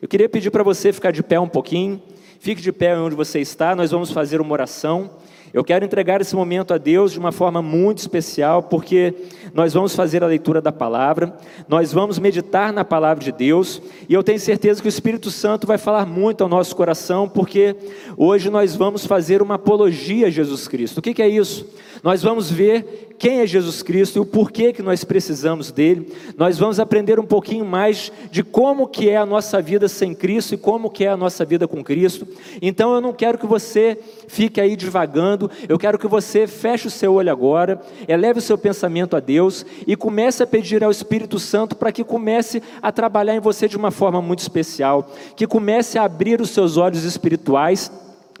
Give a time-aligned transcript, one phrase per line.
[0.00, 2.00] Eu queria pedir para você ficar de pé um pouquinho.
[2.38, 5.10] Fique de pé onde você está, nós vamos fazer uma oração.
[5.52, 9.12] Eu quero entregar esse momento a Deus de uma forma muito especial, porque
[9.52, 11.34] nós vamos fazer a leitura da palavra,
[11.66, 15.66] nós vamos meditar na palavra de Deus, e eu tenho certeza que o Espírito Santo
[15.66, 17.74] vai falar muito ao nosso coração, porque
[18.16, 20.98] hoje nós vamos fazer uma apologia a Jesus Cristo.
[20.98, 21.66] O que, que é isso?
[22.04, 26.12] Nós vamos ver quem é Jesus Cristo e o porquê que nós precisamos dele.
[26.36, 30.54] Nós vamos aprender um pouquinho mais de como que é a nossa vida sem Cristo
[30.54, 32.26] e como que é a nossa vida com Cristo.
[32.62, 36.90] Então eu não quero que você fique aí divagando, eu quero que você feche o
[36.90, 41.38] seu olho agora, eleve o seu pensamento a Deus e comece a pedir ao Espírito
[41.38, 45.98] Santo para que comece a trabalhar em você de uma forma muito especial, que comece
[45.98, 47.90] a abrir os seus olhos espirituais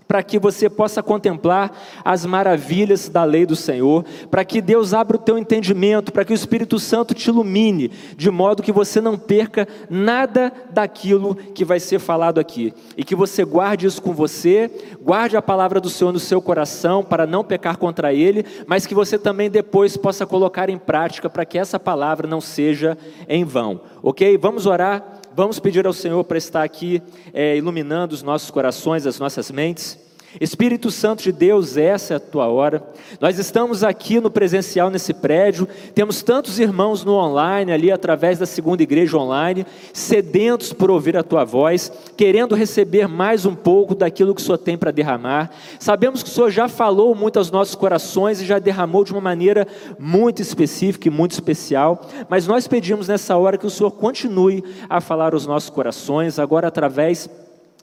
[0.08, 1.70] para que você possa contemplar
[2.02, 6.32] as maravilhas da lei do Senhor, para que Deus abra o teu entendimento, para que
[6.32, 11.78] o Espírito Santo te ilumine, de modo que você não perca nada daquilo que vai
[11.78, 14.70] ser falado aqui, e que você guarde isso com você,
[15.02, 18.94] guarde a palavra do Senhor no seu coração, para não pecar contra Ele, mas que
[18.94, 22.96] você também depois possa colocar em prática, para que essa palavra não seja
[23.28, 24.38] em vão, ok?
[24.38, 25.18] Vamos orar.
[25.38, 27.00] Vamos pedir ao Senhor para estar aqui
[27.32, 30.07] é, iluminando os nossos corações, as nossas mentes.
[30.40, 32.82] Espírito Santo de Deus, essa é a tua hora.
[33.18, 38.44] Nós estamos aqui no presencial nesse prédio, temos tantos irmãos no online, ali através da
[38.44, 44.34] segunda igreja online, sedentos por ouvir a tua voz, querendo receber mais um pouco daquilo
[44.34, 45.50] que o Senhor tem para derramar.
[45.80, 49.22] Sabemos que o Senhor já falou muito aos nossos corações e já derramou de uma
[49.22, 49.66] maneira
[49.98, 55.00] muito específica e muito especial, mas nós pedimos nessa hora que o Senhor continue a
[55.00, 57.30] falar aos nossos corações, agora através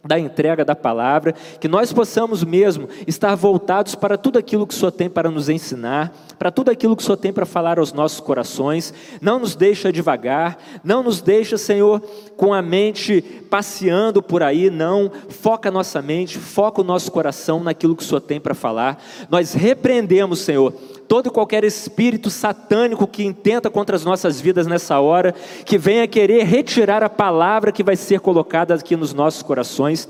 [0.05, 4.77] da entrega da palavra, que nós possamos mesmo estar voltados para tudo aquilo que o
[4.77, 7.91] Senhor tem para nos ensinar, para tudo aquilo que o Senhor tem para falar aos
[7.91, 8.93] nossos corações.
[9.19, 12.01] Não nos deixa devagar, não nos deixa, Senhor,
[12.37, 15.11] com a mente passeando por aí, não.
[15.29, 19.03] Foca a nossa mente, foca o nosso coração naquilo que o Senhor tem para falar.
[19.29, 20.73] Nós repreendemos, Senhor,
[21.07, 25.33] todo e qualquer espírito satânico que intenta contra as nossas vidas nessa hora,
[25.65, 30.07] que venha querer retirar a palavra que vai ser colocada aqui nos nossos corações.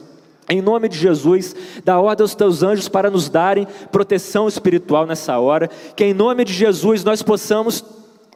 [0.48, 5.40] Em nome de Jesus, dá ordem aos teus anjos para nos darem proteção espiritual nessa
[5.40, 5.70] hora.
[5.96, 7.84] Que em nome de Jesus nós possamos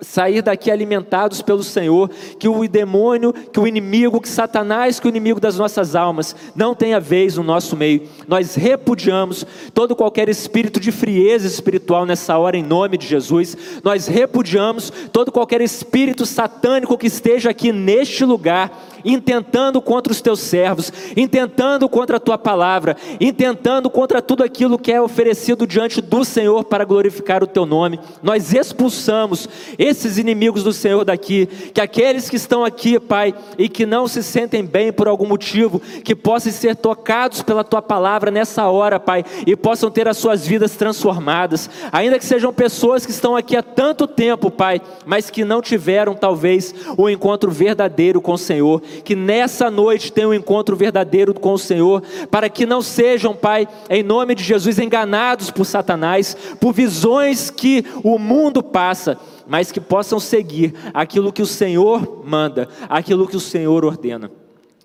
[0.02, 5.10] sair daqui alimentados pelo Senhor, que o demônio, que o inimigo, que Satanás, que o
[5.10, 8.04] inimigo das nossas almas não tenha vez no nosso meio.
[8.28, 13.58] Nós repudiamos todo qualquer espírito de frieza espiritual nessa hora em nome de Jesus.
[13.84, 18.72] Nós repudiamos todo qualquer espírito satânico que esteja aqui neste lugar
[19.04, 24.92] intentando contra os teus servos, intentando contra a tua palavra, intentando contra tudo aquilo que
[24.92, 28.00] é oferecido diante do Senhor para glorificar o teu nome.
[28.22, 33.86] Nós expulsamos esses inimigos do Senhor daqui, que aqueles que estão aqui, Pai, e que
[33.86, 38.68] não se sentem bem por algum motivo, que possam ser tocados pela tua palavra nessa
[38.68, 43.36] hora, Pai, e possam ter as suas vidas transformadas, ainda que sejam pessoas que estão
[43.36, 48.38] aqui há tanto tempo, Pai, mas que não tiveram talvez o encontro verdadeiro com o
[48.38, 53.36] Senhor, que nessa noite tenham um encontro verdadeiro com o Senhor, para que não sejam,
[53.36, 59.18] Pai, em nome de Jesus, enganados por Satanás, por visões que o mundo passa,
[59.48, 64.32] mas que possam seguir aquilo que o Senhor manda, aquilo que o Senhor ordena.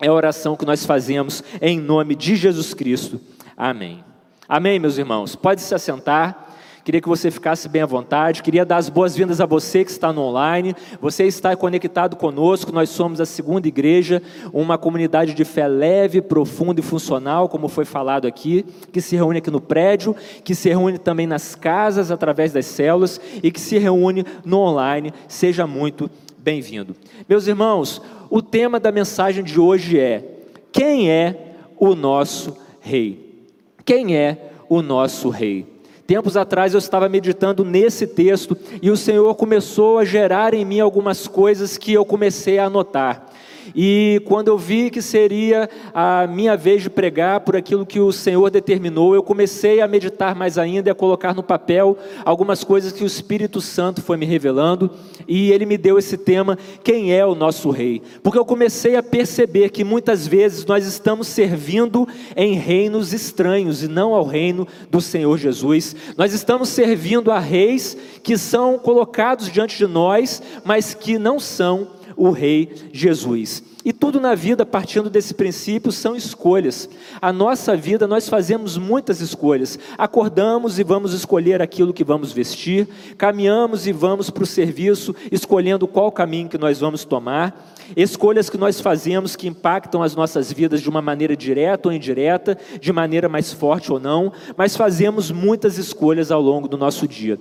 [0.00, 3.20] É a oração que nós fazemos em nome de Jesus Cristo.
[3.56, 4.04] Amém.
[4.48, 5.36] Amém, meus irmãos.
[5.36, 6.53] Pode se assentar.
[6.84, 8.42] Queria que você ficasse bem à vontade.
[8.42, 10.76] Queria dar as boas-vindas a você que está no online.
[11.00, 12.70] Você está conectado conosco.
[12.70, 14.22] Nós somos a segunda igreja,
[14.52, 19.38] uma comunidade de fé leve, profunda e funcional, como foi falado aqui, que se reúne
[19.38, 20.14] aqui no prédio,
[20.44, 25.10] que se reúne também nas casas através das células e que se reúne no online.
[25.26, 26.94] Seja muito bem-vindo.
[27.26, 30.22] Meus irmãos, o tema da mensagem de hoje é:
[30.70, 33.42] quem é o nosso rei?
[33.86, 35.73] Quem é o nosso rei?
[36.06, 40.80] Tempos atrás eu estava meditando nesse texto e o Senhor começou a gerar em mim
[40.80, 43.26] algumas coisas que eu comecei a anotar.
[43.74, 48.12] E quando eu vi que seria a minha vez de pregar por aquilo que o
[48.12, 52.92] Senhor determinou, eu comecei a meditar mais ainda e a colocar no papel algumas coisas
[52.92, 54.90] que o Espírito Santo foi me revelando,
[55.26, 58.02] e ele me deu esse tema: quem é o nosso rei?
[58.22, 62.06] Porque eu comecei a perceber que muitas vezes nós estamos servindo
[62.36, 65.94] em reinos estranhos e não ao reino do Senhor Jesus.
[66.16, 71.88] Nós estamos servindo a reis que são colocados diante de nós, mas que não são
[72.16, 73.62] o Rei Jesus.
[73.84, 76.88] E tudo na vida, partindo desse princípio, são escolhas.
[77.20, 79.78] A nossa vida, nós fazemos muitas escolhas.
[79.98, 82.88] Acordamos e vamos escolher aquilo que vamos vestir,
[83.18, 87.74] caminhamos e vamos para o serviço, escolhendo qual caminho que nós vamos tomar.
[87.94, 92.56] Escolhas que nós fazemos que impactam as nossas vidas de uma maneira direta ou indireta,
[92.80, 97.38] de maneira mais forte ou não, mas fazemos muitas escolhas ao longo do nosso dia.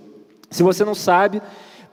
[0.49, 1.41] Se você não sabe,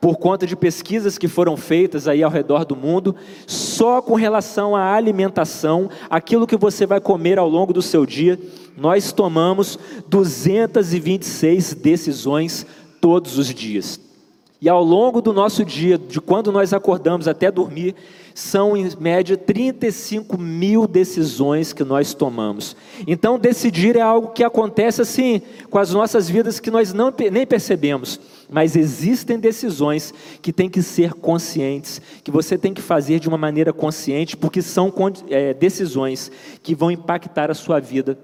[0.00, 3.14] por conta de pesquisas que foram feitas aí ao redor do mundo,
[3.46, 8.38] só com relação à alimentação, aquilo que você vai comer ao longo do seu dia,
[8.76, 12.66] nós tomamos 226 decisões
[13.00, 14.00] todos os dias.
[14.60, 17.94] E ao longo do nosso dia, de quando nós acordamos até dormir,
[18.40, 22.74] são em média 35 mil decisões que nós tomamos.
[23.06, 27.46] Então, decidir é algo que acontece assim, com as nossas vidas que nós não, nem
[27.46, 28.18] percebemos.
[28.48, 33.38] Mas existem decisões que têm que ser conscientes, que você tem que fazer de uma
[33.38, 34.92] maneira consciente, porque são
[35.28, 36.32] é, decisões
[36.62, 38.18] que vão impactar a sua vida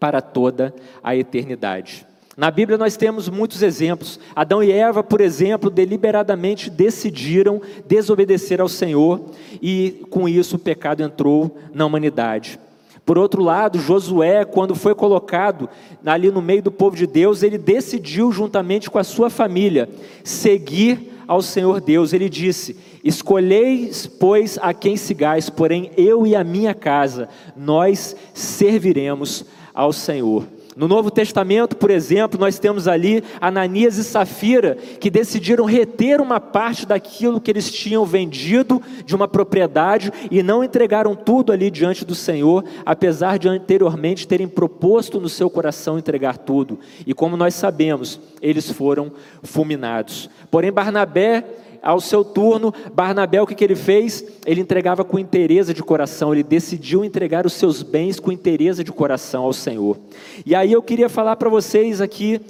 [0.00, 2.07] para toda a eternidade.
[2.38, 4.20] Na Bíblia nós temos muitos exemplos.
[4.32, 9.20] Adão e Eva, por exemplo, deliberadamente decidiram desobedecer ao Senhor
[9.60, 12.60] e com isso o pecado entrou na humanidade.
[13.04, 15.68] Por outro lado, Josué, quando foi colocado
[16.06, 19.88] ali no meio do povo de Deus, ele decidiu, juntamente com a sua família,
[20.22, 22.12] seguir ao Senhor Deus.
[22.12, 29.44] Ele disse: Escolheis, pois, a quem sigais, porém eu e a minha casa, nós serviremos
[29.74, 30.44] ao Senhor.
[30.78, 36.38] No Novo Testamento, por exemplo, nós temos ali Ananias e Safira, que decidiram reter uma
[36.38, 42.04] parte daquilo que eles tinham vendido de uma propriedade e não entregaram tudo ali diante
[42.04, 46.78] do Senhor, apesar de anteriormente terem proposto no seu coração entregar tudo.
[47.04, 49.10] E como nós sabemos, eles foram
[49.42, 50.30] fulminados.
[50.48, 51.44] Porém, Barnabé
[51.82, 54.24] ao seu turno, Barnabé, o que, que ele fez?
[54.46, 58.92] Ele entregava com interesse de coração, ele decidiu entregar os seus bens com interesse de
[58.92, 59.96] coração ao Senhor.
[60.44, 62.40] E aí eu queria falar para vocês aqui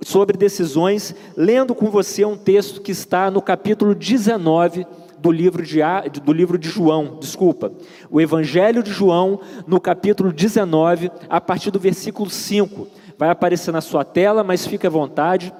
[0.00, 4.86] sobre decisões, lendo com você um texto que está no capítulo 19
[5.18, 5.80] do livro de,
[6.22, 7.72] do livro de João, desculpa,
[8.08, 12.86] o Evangelho de João, no capítulo 19, a partir do versículo 5.
[13.18, 15.52] Vai aparecer na sua tela, mas fique à vontade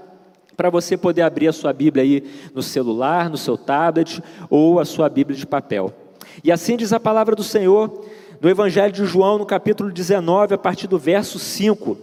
[0.59, 4.21] para você poder abrir a sua Bíblia aí no celular, no seu tablet
[4.51, 5.95] ou a sua Bíblia de papel.
[6.43, 8.05] E assim diz a palavra do Senhor
[8.41, 11.97] no Evangelho de João, no capítulo 19, a partir do verso 5.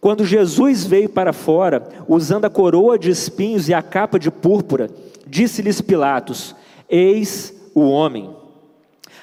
[0.00, 4.88] Quando Jesus veio para fora, usando a coroa de espinhos e a capa de púrpura,
[5.26, 6.54] disse-lhes Pilatos:
[6.88, 8.30] Eis o homem.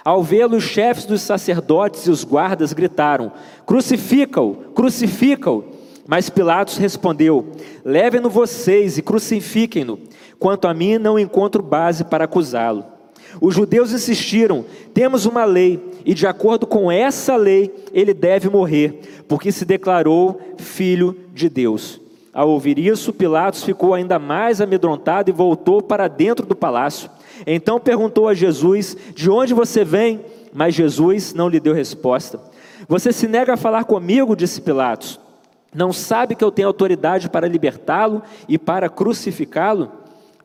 [0.04, 3.31] Ao vê-lo, os chefes dos sacerdotes e os guardas gritaram:
[3.66, 5.73] Crucifica-o, crucifica-o.
[6.08, 7.52] Mas Pilatos respondeu:
[7.84, 10.00] Levem-no vocês e crucifiquem-no.
[10.38, 12.86] Quanto a mim, não encontro base para acusá-lo.
[13.40, 19.24] Os judeus insistiram: Temos uma lei, e de acordo com essa lei, ele deve morrer,
[19.28, 22.02] porque se declarou filho de Deus.
[22.34, 27.10] Ao ouvir isso, Pilatos ficou ainda mais amedrontado e voltou para dentro do palácio.
[27.46, 30.22] Então perguntou a Jesus: De onde você vem?
[30.54, 32.40] Mas Jesus não lhe deu resposta.
[32.88, 35.23] Você se nega a falar comigo, disse Pilatos.
[35.74, 39.92] Não sabe que eu tenho autoridade para libertá-lo e para crucificá-lo?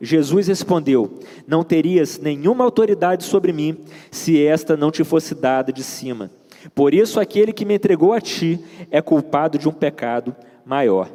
[0.01, 3.77] Jesus respondeu: Não terias nenhuma autoridade sobre mim
[4.09, 6.31] se esta não te fosse dada de cima.
[6.73, 8.59] Por isso, aquele que me entregou a ti
[8.89, 10.35] é culpado de um pecado
[10.65, 11.09] maior.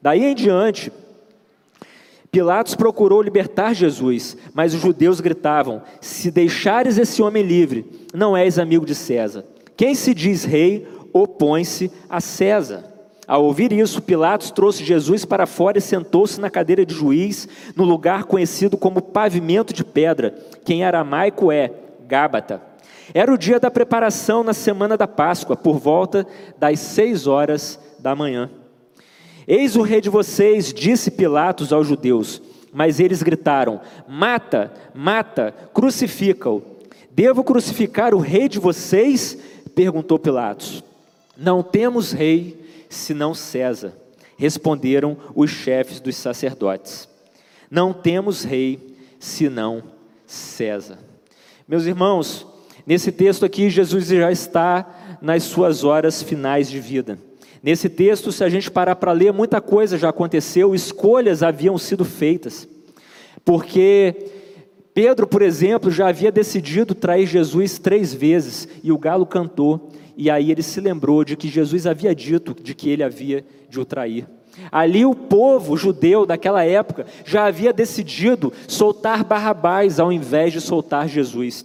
[0.00, 0.92] Daí em diante,
[2.30, 8.58] Pilatos procurou libertar Jesus, mas os judeus gritavam: Se deixares esse homem livre, não és
[8.58, 9.44] amigo de César.
[9.76, 12.95] Quem se diz rei opõe-se a César.
[13.26, 17.84] Ao ouvir isso, Pilatos trouxe Jesus para fora e sentou-se na cadeira de juiz, no
[17.84, 20.32] lugar conhecido como pavimento de pedra,
[20.64, 21.72] que em aramaico é
[22.06, 22.62] Gábata.
[23.12, 26.24] Era o dia da preparação na semana da Páscoa, por volta
[26.56, 28.48] das seis horas da manhã.
[29.46, 32.40] Eis o rei de vocês, disse Pilatos aos judeus.
[32.72, 36.62] Mas eles gritaram: Mata, mata, crucifica-o.
[37.10, 39.38] Devo crucificar o rei de vocês?
[39.74, 40.84] perguntou Pilatos.
[41.36, 43.92] Não temos rei senão César?
[44.36, 47.08] Responderam os chefes dos sacerdotes:
[47.70, 49.82] Não temos rei senão
[50.26, 50.98] César.
[51.66, 52.46] Meus irmãos,
[52.86, 57.18] nesse texto aqui, Jesus já está nas suas horas finais de vida.
[57.62, 62.04] Nesse texto, se a gente parar para ler, muita coisa já aconteceu, escolhas haviam sido
[62.04, 62.68] feitas.
[63.44, 64.14] Porque
[64.94, 70.30] Pedro, por exemplo, já havia decidido trair Jesus três vezes e o galo cantou e
[70.30, 73.84] aí ele se lembrou de que Jesus havia dito de que ele havia de o
[73.84, 74.26] trair.
[74.72, 81.08] Ali o povo judeu daquela época já havia decidido soltar Barrabás ao invés de soltar
[81.08, 81.64] Jesus.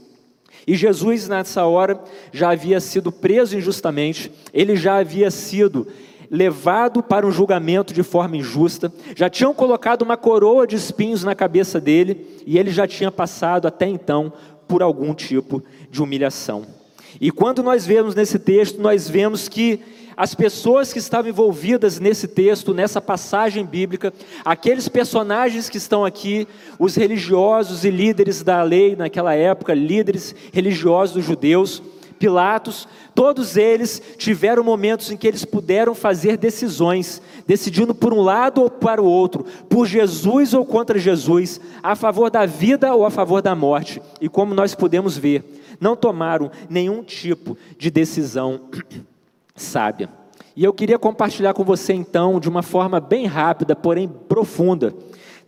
[0.68, 2.00] E Jesus, nessa hora,
[2.32, 5.88] já havia sido preso injustamente, ele já havia sido
[6.30, 11.36] levado para um julgamento de forma injusta, já tinham colocado uma coroa de espinhos na
[11.36, 14.32] cabeça dele e ele já tinha passado até então
[14.68, 16.81] por algum tipo de humilhação.
[17.20, 19.80] E quando nós vemos nesse texto, nós vemos que
[20.16, 24.14] as pessoas que estavam envolvidas nesse texto, nessa passagem bíblica,
[24.46, 31.16] aqueles personagens que estão aqui, os religiosos e líderes da lei naquela época, líderes religiosos
[31.16, 31.82] dos judeus,
[32.22, 38.62] Pilatos, todos eles tiveram momentos em que eles puderam fazer decisões, decidindo por um lado
[38.62, 43.10] ou para o outro, por Jesus ou contra Jesus, a favor da vida ou a
[43.10, 44.00] favor da morte.
[44.22, 48.62] E como nós podemos ver, não tomaram nenhum tipo de decisão
[49.56, 50.10] sábia.
[50.56, 54.94] E eu queria compartilhar com você então, de uma forma bem rápida, porém profunda,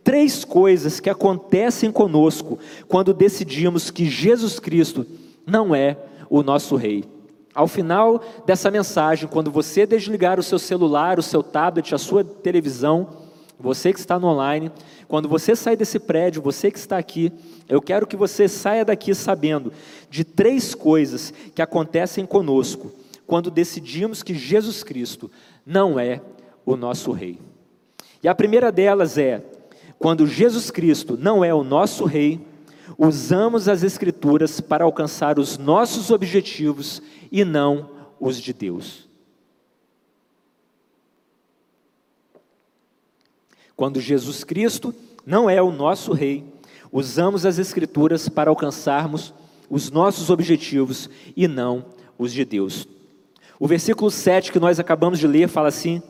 [0.03, 5.05] três coisas que acontecem conosco quando decidimos que Jesus Cristo
[5.45, 5.97] não é
[6.29, 7.03] o nosso Rei.
[7.53, 12.23] Ao final dessa mensagem, quando você desligar o seu celular, o seu tablet, a sua
[12.23, 13.07] televisão,
[13.63, 14.69] você que está no online,
[15.07, 17.31] quando você sair desse prédio, você que está aqui,
[17.69, 19.71] eu quero que você saia daqui sabendo
[20.09, 22.91] de três coisas que acontecem conosco
[23.25, 25.31] quando decidimos que Jesus Cristo
[25.65, 26.19] não é
[26.65, 27.39] o nosso Rei.
[28.21, 29.41] E a primeira delas é:
[29.97, 32.45] quando Jesus Cristo não é o nosso Rei,
[32.97, 37.01] usamos as Escrituras para alcançar os nossos objetivos
[37.31, 37.89] e não
[38.19, 39.07] os de Deus.
[43.75, 44.93] Quando Jesus Cristo
[45.25, 46.43] não é o nosso Rei,
[46.91, 49.33] usamos as Escrituras para alcançarmos
[49.69, 51.85] os nossos objetivos e não
[52.17, 52.87] os de Deus.
[53.59, 56.01] O versículo 7 que nós acabamos de ler fala assim: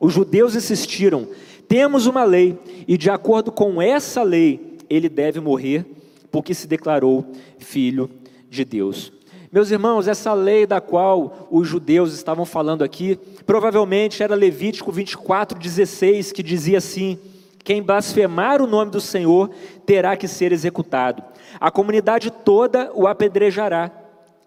[0.00, 1.28] Os judeus insistiram,
[1.68, 5.86] temos uma lei, e de acordo com essa lei, ele deve morrer,
[6.30, 7.24] porque se declarou
[7.58, 8.10] filho
[8.50, 9.12] de Deus.
[9.54, 13.14] Meus irmãos, essa lei da qual os judeus estavam falando aqui,
[13.46, 17.16] provavelmente era Levítico 24:16, que dizia assim:
[17.62, 19.48] quem blasfemar o nome do Senhor
[19.86, 21.22] terá que ser executado.
[21.60, 23.92] A comunidade toda o apedrejará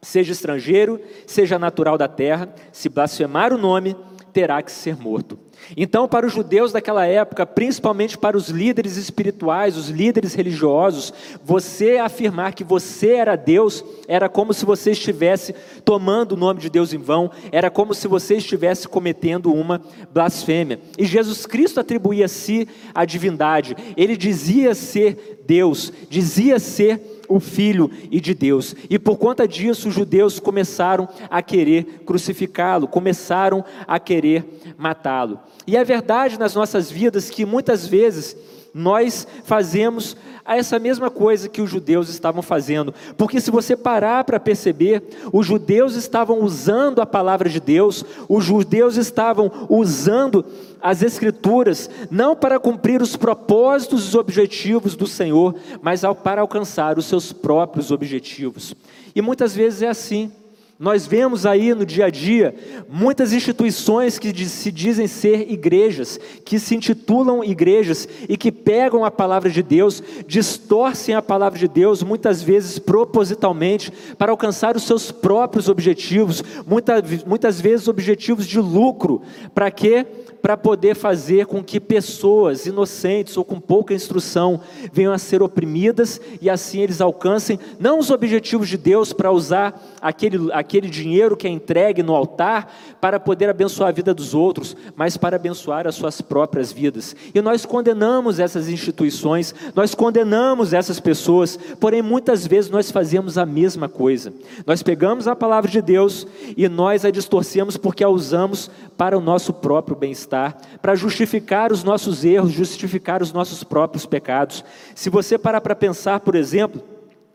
[0.01, 3.95] seja estrangeiro, seja natural da terra, se blasfemar o nome,
[4.33, 5.39] terá que ser morto.
[5.75, 11.97] Então, para os judeus daquela época, principalmente para os líderes espirituais, os líderes religiosos, você
[11.97, 16.93] afirmar que você era Deus era como se você estivesse tomando o nome de Deus
[16.93, 19.81] em vão, era como se você estivesse cometendo uma
[20.13, 20.79] blasfêmia.
[20.97, 27.39] E Jesus Cristo atribuía a si a divindade, ele dizia ser Deus, dizia ser o
[27.39, 28.75] Filho e de Deus.
[28.89, 35.39] E por conta disso, os judeus começaram a querer crucificá-lo, começaram a querer matá-lo.
[35.65, 38.35] E é verdade nas nossas vidas que muitas vezes
[38.77, 40.15] nós fazemos
[40.45, 45.03] essa mesma coisa que os judeus estavam fazendo, porque se você parar para perceber,
[45.33, 50.45] os judeus estavam usando a palavra de Deus, os judeus estavam usando
[50.81, 56.97] as Escrituras, não para cumprir os propósitos e os objetivos do Senhor, mas para alcançar
[56.97, 58.75] os seus próprios objetivos.
[59.15, 60.31] E muitas vezes é assim.
[60.79, 62.53] Nós vemos aí no dia a dia
[62.87, 69.09] muitas instituições que se dizem ser igrejas, que se intitulam igrejas e que pegam a
[69.09, 75.11] palavra de Deus, distorcem a palavra de Deus, muitas vezes propositalmente, para alcançar os seus
[75.11, 79.23] próprios objetivos, muitas, muitas vezes objetivos de lucro.
[79.55, 80.05] Para quê?
[80.47, 84.61] Para poder fazer com que pessoas inocentes ou com pouca instrução
[84.93, 89.77] venham a ser oprimidas e assim eles alcancem não os objetivos de Deus para usar
[90.01, 94.73] aquele, aquele dinheiro que é entregue no altar para poder abençoar a vida dos outros,
[94.95, 97.13] mas para abençoar as suas próprias vidas.
[97.35, 103.45] E nós condenamos essas instituições, nós condenamos essas pessoas, porém muitas vezes nós fazemos a
[103.45, 104.33] mesma coisa.
[104.65, 106.25] Nós pegamos a palavra de Deus
[106.55, 110.36] e nós a distorcemos porque a usamos para o nosso próprio bem-estar,
[110.81, 114.63] para justificar os nossos erros, justificar os nossos próprios pecados.
[114.95, 116.81] Se você parar para pensar, por exemplo,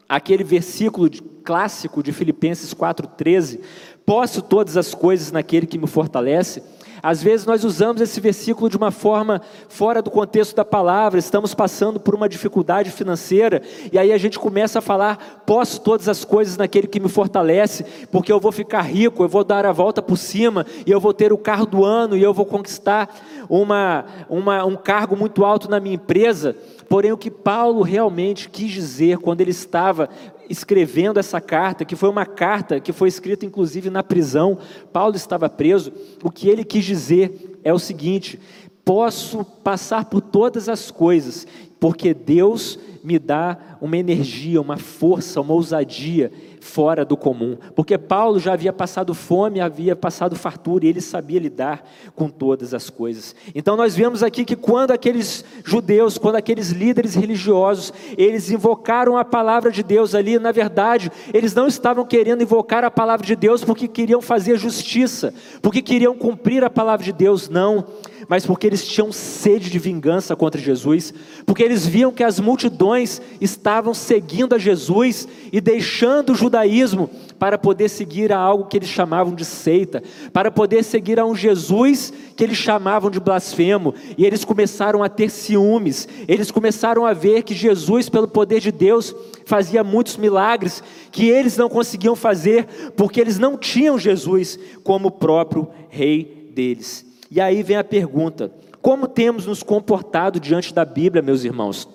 [0.09, 1.11] aquele versículo
[1.43, 3.61] clássico de Filipenses 4,13:
[4.05, 6.63] Posso todas as coisas naquele que me fortalece.
[7.03, 11.53] Às vezes nós usamos esse versículo de uma forma fora do contexto da palavra, estamos
[11.53, 13.61] passando por uma dificuldade financeira,
[13.93, 17.85] e aí a gente começa a falar: posso todas as coisas naquele que me fortalece,
[18.13, 21.13] porque eu vou ficar rico, eu vou dar a volta por cima, e eu vou
[21.13, 23.13] ter o carro do ano, e eu vou conquistar
[23.49, 26.57] uma, uma, um cargo muito alto na minha empresa.
[26.89, 30.09] Porém, o que Paulo realmente quis dizer quando ele estava
[30.53, 34.59] escrevendo essa carta, que foi uma carta que foi escrita inclusive na prisão,
[34.93, 35.91] Paulo estava preso,
[36.23, 38.39] o que ele quis dizer é o seguinte:
[38.85, 41.47] posso passar por todas as coisas,
[41.81, 46.31] porque Deus me dá uma energia, uma força, uma ousadia
[46.63, 51.41] fora do comum, porque Paulo já havia passado fome, havia passado fartura, e ele sabia
[51.41, 53.35] lidar com todas as coisas.
[53.53, 59.25] Então nós vemos aqui que quando aqueles judeus, quando aqueles líderes religiosos, eles invocaram a
[59.25, 63.65] palavra de Deus ali, na verdade, eles não estavam querendo invocar a palavra de Deus
[63.65, 67.85] porque queriam fazer justiça, porque queriam cumprir a palavra de Deus, não
[68.29, 71.13] mas porque eles tinham sede de vingança contra Jesus,
[71.45, 77.57] porque eles viam que as multidões estavam seguindo a Jesus e deixando o judaísmo para
[77.57, 82.13] poder seguir a algo que eles chamavam de seita, para poder seguir a um Jesus
[82.37, 87.43] que eles chamavam de blasfemo, e eles começaram a ter ciúmes, eles começaram a ver
[87.43, 89.15] que Jesus, pelo poder de Deus,
[89.47, 92.67] fazia muitos milagres que eles não conseguiam fazer,
[92.97, 97.07] porque eles não tinham Jesus como o próprio rei deles.
[97.31, 101.89] E aí vem a pergunta: como temos nos comportado diante da Bíblia, meus irmãos?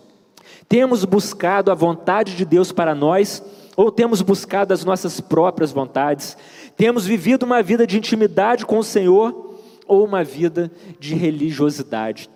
[0.67, 3.41] Temos buscado a vontade de Deus para nós
[3.77, 6.35] ou temos buscado as nossas próprias vontades?
[6.75, 12.27] Temos vivido uma vida de intimidade com o Senhor ou uma vida de religiosidade?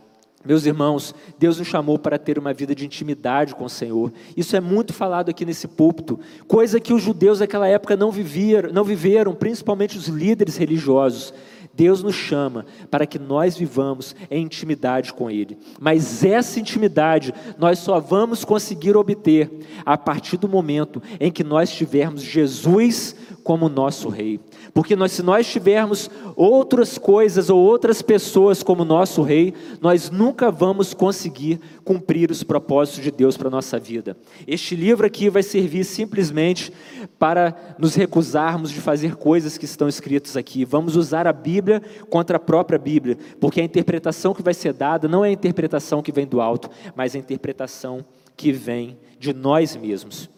[0.45, 4.11] Meus irmãos, Deus nos chamou para ter uma vida de intimidade com o Senhor.
[4.37, 8.71] Isso é muito falado aqui nesse púlpito, coisa que os judeus daquela época não viveram,
[8.71, 11.33] não viveram, principalmente os líderes religiosos.
[11.73, 17.79] Deus nos chama para que nós vivamos em intimidade com Ele, mas essa intimidade nós
[17.79, 19.49] só vamos conseguir obter
[19.85, 24.39] a partir do momento em que nós tivermos Jesus como nosso Rei.
[24.73, 30.51] Porque nós, se nós tivermos outras coisas ou outras pessoas como nosso Rei, nós nunca
[30.51, 34.15] vamos conseguir cumprir os propósitos de Deus para a nossa vida.
[34.47, 36.71] Este livro aqui vai servir simplesmente
[37.17, 40.63] para nos recusarmos de fazer coisas que estão escritas aqui.
[40.63, 45.07] Vamos usar a Bíblia contra a própria Bíblia, porque a interpretação que vai ser dada
[45.07, 48.05] não é a interpretação que vem do alto, mas a interpretação
[48.35, 50.29] que vem de nós mesmos.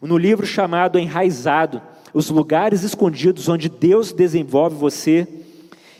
[0.00, 5.26] No livro chamado Enraizado, os lugares escondidos onde Deus desenvolve você.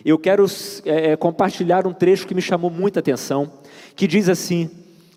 [0.04, 0.46] Eu quero
[0.84, 3.50] é, é, compartilhar um trecho que me chamou muita atenção,
[3.94, 4.70] que diz assim: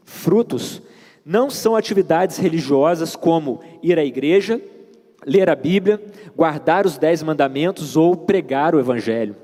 [0.05, 0.81] frutos
[1.25, 4.61] não são atividades religiosas como ir à igreja,
[5.25, 6.01] ler a Bíblia,
[6.35, 9.35] guardar os dez mandamentos ou pregar o Evangelho.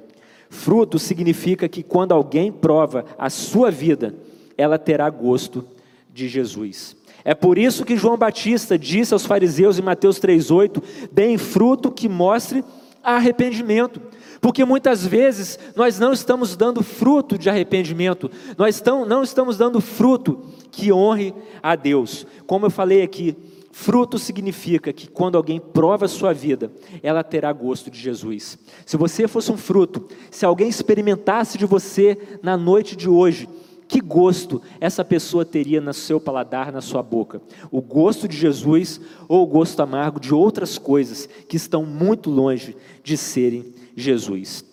[0.49, 4.15] Fruto significa que quando alguém prova a sua vida,
[4.57, 5.65] ela terá gosto
[6.11, 6.97] de Jesus.
[7.23, 12.07] É por isso que João Batista disse aos fariseus em Mateus 3,8: deem fruto que
[12.07, 12.63] mostre
[13.03, 14.01] arrependimento.
[14.41, 20.39] Porque muitas vezes nós não estamos dando fruto de arrependimento, nós não estamos dando fruto
[20.71, 22.25] que honre a Deus.
[22.47, 23.35] Como eu falei aqui,
[23.71, 26.71] fruto significa que quando alguém prova a sua vida,
[27.03, 28.57] ela terá gosto de Jesus.
[28.85, 33.47] Se você fosse um fruto, se alguém experimentasse de você na noite de hoje,
[33.89, 37.41] que gosto essa pessoa teria no seu paladar, na sua boca?
[37.71, 42.77] O gosto de Jesus ou o gosto amargo de outras coisas que estão muito longe
[43.03, 44.63] de serem Jesus?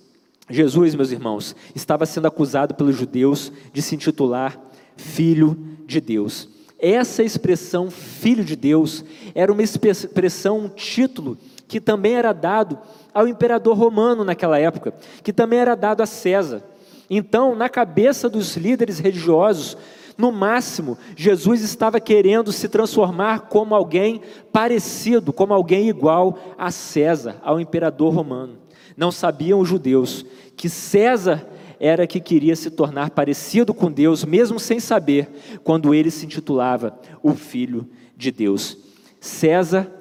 [0.51, 4.61] Jesus, meus irmãos, estava sendo acusado pelos judeus de se intitular
[4.99, 6.51] Filho de Deus.
[6.79, 9.03] Essa expressão, Filho de Deus,
[9.35, 12.79] era uma expressão, um título que também era dado
[13.15, 16.63] ao imperador romano naquela época, que também era dado a César.
[17.09, 19.77] Então, na cabeça dos líderes religiosos,
[20.19, 27.37] no máximo, Jesus estava querendo se transformar como alguém parecido, como alguém igual a César,
[27.42, 28.57] ao imperador romano.
[28.97, 30.25] Não sabiam os judeus
[30.57, 31.47] que César
[31.79, 35.29] era que queria se tornar parecido com Deus, mesmo sem saber,
[35.62, 38.79] quando ele se intitulava o Filho de Deus.
[39.21, 39.92] César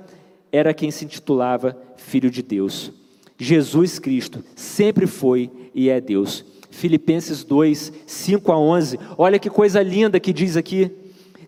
[0.50, 2.94] era quem se intitulava Filho de Deus.
[3.38, 6.46] Jesus Cristo sempre foi e é Deus.
[6.76, 9.00] Filipenses 2, 5 a 11.
[9.18, 10.92] Olha que coisa linda que diz aqui.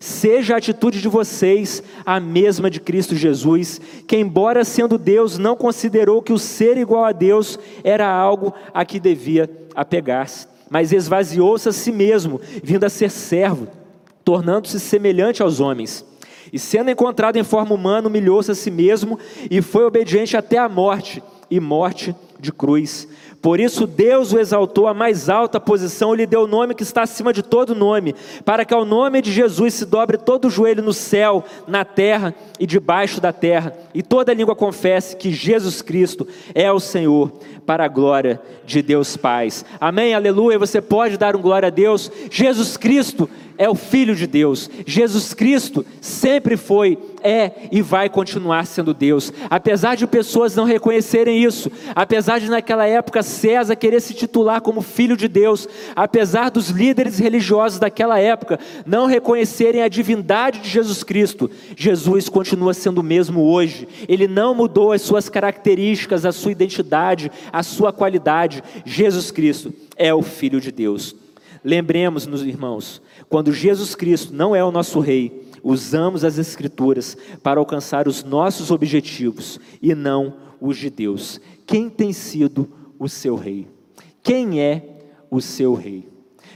[0.00, 5.54] Seja a atitude de vocês a mesma de Cristo Jesus, que, embora sendo Deus, não
[5.54, 11.68] considerou que o ser igual a Deus era algo a que devia apegar-se, mas esvaziou-se
[11.68, 13.68] a si mesmo, vindo a ser servo,
[14.24, 16.06] tornando-se semelhante aos homens.
[16.50, 19.18] E sendo encontrado em forma humana, humilhou-se a si mesmo
[19.50, 23.06] e foi obediente até a morte e morte de cruz.
[23.40, 26.82] Por isso Deus o exaltou à mais alta posição e lhe deu o nome que
[26.82, 30.50] está acima de todo nome, para que ao nome de Jesus se dobre todo o
[30.50, 35.82] joelho no céu, na terra e debaixo da terra, e toda língua confesse que Jesus
[35.82, 37.32] Cristo é o Senhor,
[37.64, 39.48] para a glória de Deus Pai.
[39.80, 40.58] Amém, aleluia.
[40.58, 42.10] Você pode dar um glória a Deus.
[42.30, 44.70] Jesus Cristo é o Filho de Deus.
[44.86, 49.32] Jesus Cristo sempre foi, é e vai continuar sendo Deus.
[49.50, 54.60] Apesar de pessoas não reconhecerem isso, apesar apesar de naquela época César querer se titular
[54.60, 60.68] como filho de Deus, apesar dos líderes religiosos daquela época não reconhecerem a divindade de
[60.68, 63.86] Jesus Cristo, Jesus continua sendo o mesmo hoje.
[64.08, 68.62] Ele não mudou as suas características, a sua identidade, a sua qualidade.
[68.84, 71.14] Jesus Cristo é o filho de Deus.
[71.64, 78.08] Lembremos-nos, irmãos, quando Jesus Cristo não é o nosso rei, usamos as Escrituras para alcançar
[78.08, 81.40] os nossos objetivos e não os de Deus.
[81.66, 83.68] Quem tem sido o seu rei?
[84.22, 84.98] Quem é
[85.30, 86.08] o seu rei?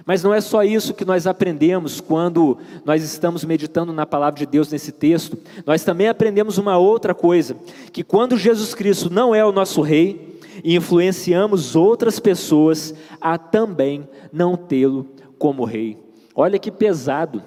[0.05, 4.47] Mas não é só isso que nós aprendemos quando nós estamos meditando na palavra de
[4.47, 7.57] Deus nesse texto, nós também aprendemos uma outra coisa:
[7.93, 14.09] que quando Jesus Cristo não é o nosso rei, e influenciamos outras pessoas a também
[14.33, 15.07] não tê-lo
[15.39, 15.99] como rei.
[16.35, 17.43] Olha que pesado.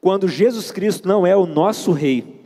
[0.00, 2.40] Quando Jesus Cristo não é o nosso rei,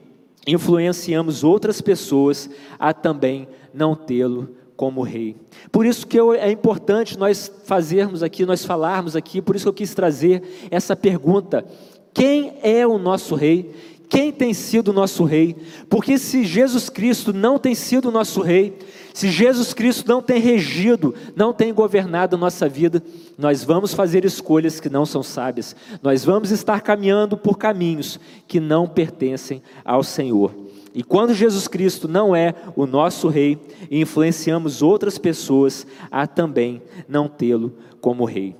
[0.46, 5.36] influenciamos outras pessoas a também não tê-lo como rei.
[5.70, 9.74] Por isso que é importante nós fazermos aqui, nós falarmos aqui, por isso que eu
[9.74, 11.64] quis trazer essa pergunta:
[12.12, 13.72] quem é o nosso rei?
[14.08, 15.56] Quem tem sido o nosso rei?
[15.88, 18.78] Porque se Jesus Cristo não tem sido o nosso rei,
[19.12, 23.02] se Jesus Cristo não tem regido, não tem governado a nossa vida,
[23.38, 28.60] nós vamos fazer escolhas que não são sábias, nós vamos estar caminhando por caminhos que
[28.60, 30.63] não pertencem ao Senhor.
[30.94, 33.58] E quando Jesus Cristo não é o nosso rei,
[33.90, 38.54] influenciamos outras pessoas a também não tê-lo como rei.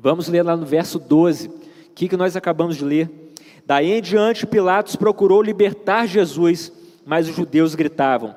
[0.00, 1.52] Vamos ler lá no verso 12, o
[1.94, 3.08] que, que nós acabamos de ler.
[3.64, 6.72] Daí em diante, Pilatos procurou libertar Jesus,
[7.06, 8.34] mas os judeus gritavam: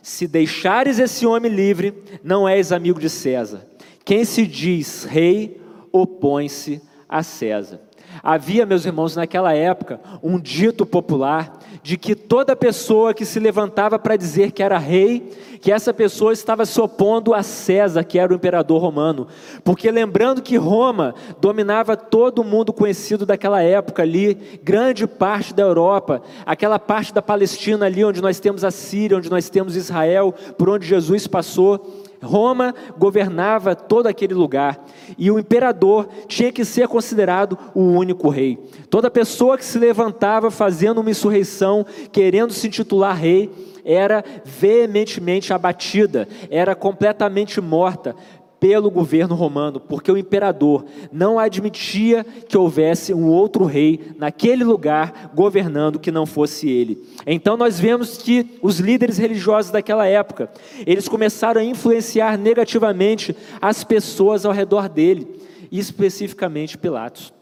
[0.00, 3.66] se deixares esse homem livre, não és amigo de César.
[4.04, 7.80] Quem se diz rei, opõe-se a César.
[8.22, 13.98] Havia, meus irmãos, naquela época, um dito popular de que toda pessoa que se levantava
[13.98, 18.32] para dizer que era rei, que essa pessoa estava se opondo a César, que era
[18.32, 19.28] o imperador romano.
[19.62, 25.62] Porque lembrando que Roma dominava todo o mundo conhecido daquela época ali, grande parte da
[25.62, 30.34] Europa, aquela parte da Palestina ali onde nós temos a Síria, onde nós temos Israel,
[30.58, 32.04] por onde Jesus passou.
[32.22, 34.84] Roma governava todo aquele lugar
[35.18, 38.58] e o imperador tinha que ser considerado o único rei.
[38.90, 43.50] Toda pessoa que se levantava fazendo uma insurreição, querendo se intitular rei,
[43.84, 48.16] era veementemente abatida, era completamente morta
[48.58, 55.30] pelo governo romano, porque o imperador não admitia que houvesse um outro rei naquele lugar
[55.34, 57.06] governando que não fosse ele.
[57.26, 60.50] Então nós vemos que os líderes religiosos daquela época,
[60.86, 65.40] eles começaram a influenciar negativamente as pessoas ao redor dele,
[65.70, 67.32] especificamente Pilatos.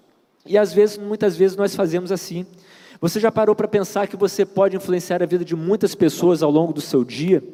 [0.47, 2.45] E às vezes, muitas vezes nós fazemos assim.
[3.05, 6.51] Você já parou para pensar que você pode influenciar a vida de muitas pessoas ao
[6.51, 7.45] longo do seu dia,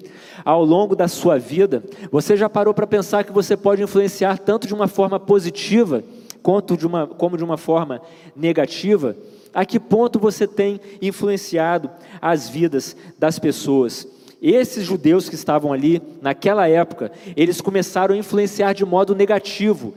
[0.44, 1.82] ao longo da sua vida?
[2.12, 6.04] Você já parou para pensar que você pode influenciar tanto de uma forma positiva
[6.40, 8.00] quanto de uma, como de uma forma
[8.36, 9.16] negativa?
[9.52, 11.90] A que ponto você tem influenciado
[12.22, 14.06] as vidas das pessoas?
[14.40, 19.94] Esses judeus que estavam ali, naquela época, eles começaram a influenciar de modo negativo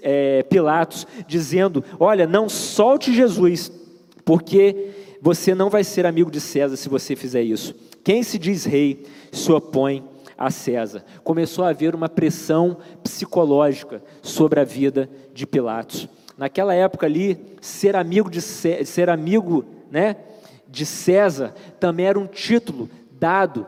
[0.00, 3.70] é, Pilatos, dizendo: Olha, não solte Jesus,
[4.24, 7.74] porque você não vai ser amigo de César se você fizer isso.
[8.02, 10.04] Quem se diz rei se opõe
[10.36, 11.04] a César.
[11.22, 16.08] Começou a haver uma pressão psicológica sobre a vida de Pilatos.
[16.36, 20.16] Naquela época ali, ser amigo de ser amigo, né,
[20.68, 23.66] de César também era um título dado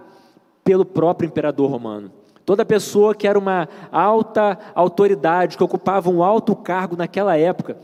[0.64, 2.10] pelo próprio imperador romano.
[2.44, 7.76] Toda pessoa que era uma alta autoridade, que ocupava um alto cargo naquela época,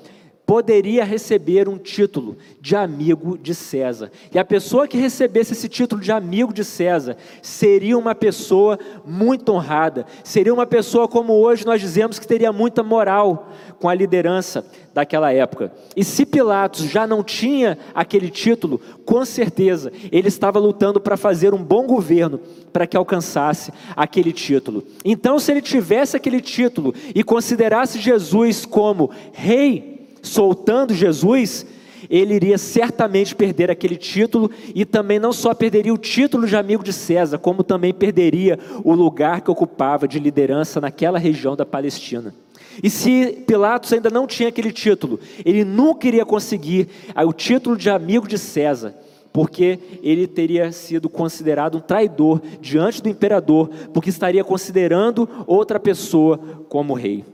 [0.53, 4.13] poderia receber um título de amigo de César.
[4.31, 9.51] E a pessoa que recebesse esse título de amigo de César seria uma pessoa muito
[9.51, 13.49] honrada, seria uma pessoa como hoje nós dizemos que teria muita moral
[13.81, 14.63] com a liderança
[14.93, 15.73] daquela época.
[15.97, 21.55] E se Pilatos já não tinha aquele título, com certeza ele estava lutando para fazer
[21.55, 22.39] um bom governo
[22.71, 24.85] para que alcançasse aquele título.
[25.03, 29.92] Então, se ele tivesse aquele título e considerasse Jesus como rei,
[30.23, 31.67] soltando Jesus,
[32.09, 36.83] ele iria certamente perder aquele título e também não só perderia o título de amigo
[36.83, 42.35] de César, como também perderia o lugar que ocupava de liderança naquela região da Palestina.
[42.83, 47.91] E se Pilatos ainda não tinha aquele título, ele nunca iria conseguir o título de
[47.91, 48.95] amigo de César,
[49.33, 56.39] porque ele teria sido considerado um traidor diante do imperador, porque estaria considerando outra pessoa
[56.69, 57.25] como rei.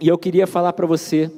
[0.00, 1.30] E eu queria falar para você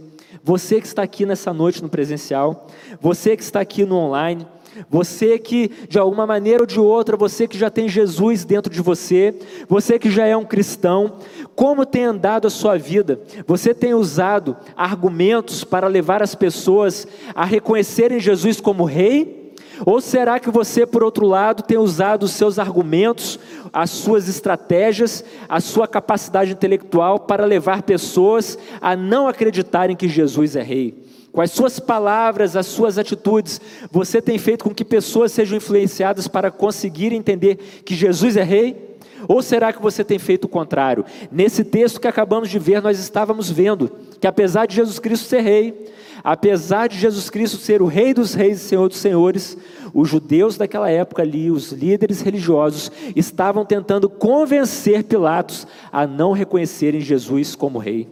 [0.43, 2.67] você que está aqui nessa noite no presencial,
[3.01, 4.47] você que está aqui no online,
[4.89, 8.81] Você que, de alguma maneira ou de outra, você que já tem Jesus dentro de
[8.81, 9.35] você,
[9.69, 11.19] você que já é um cristão,
[11.55, 13.21] como tem andado a sua vida?
[13.47, 19.42] Você tem usado argumentos para levar as pessoas a reconhecerem Jesus como Rei?
[19.85, 23.39] Ou será que você, por outro lado, tem usado os seus argumentos,
[23.73, 30.57] as suas estratégias, a sua capacidade intelectual para levar pessoas a não acreditarem que Jesus
[30.57, 31.03] é Rei?
[31.33, 36.29] Com as suas palavras, as suas atitudes, você tem feito com que pessoas sejam influenciadas
[36.29, 38.92] para conseguir entender que Jesus é Rei?
[39.29, 41.05] Ou será que você tem feito o contrário?
[41.31, 45.41] Nesse texto que acabamos de ver, nós estávamos vendo que apesar de Jesus Cristo ser
[45.41, 49.57] Rei, apesar de Jesus Cristo ser o Rei dos Reis e Senhor dos Senhores,
[49.95, 57.01] os judeus daquela época ali, os líderes religiosos, estavam tentando convencer Pilatos a não reconhecerem
[57.01, 58.09] Jesus como Rei.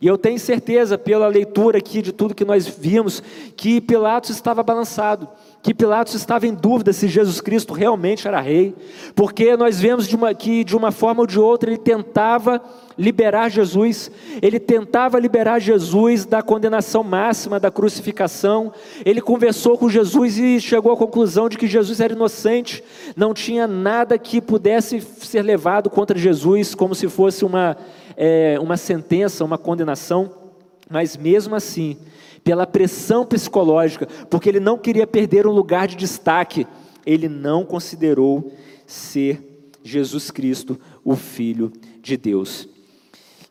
[0.00, 3.22] E eu tenho certeza, pela leitura aqui de tudo que nós vimos,
[3.56, 5.28] que Pilatos estava balançado,
[5.62, 8.74] que Pilatos estava em dúvida se Jesus Cristo realmente era rei,
[9.14, 12.60] porque nós vemos de uma, que de uma forma ou de outra ele tentava
[12.98, 14.10] liberar Jesus,
[14.42, 18.72] ele tentava liberar Jesus da condenação máxima, da crucificação.
[19.04, 22.82] Ele conversou com Jesus e chegou à conclusão de que Jesus era inocente,
[23.16, 27.76] não tinha nada que pudesse ser levado contra Jesus, como se fosse uma
[28.16, 30.30] é, uma sentença, uma condenação,
[30.90, 31.96] mas mesmo assim,
[32.44, 36.66] pela pressão psicológica, porque ele não queria perder um lugar de destaque,
[37.06, 38.52] ele não considerou
[38.86, 42.68] ser Jesus Cristo o Filho de Deus.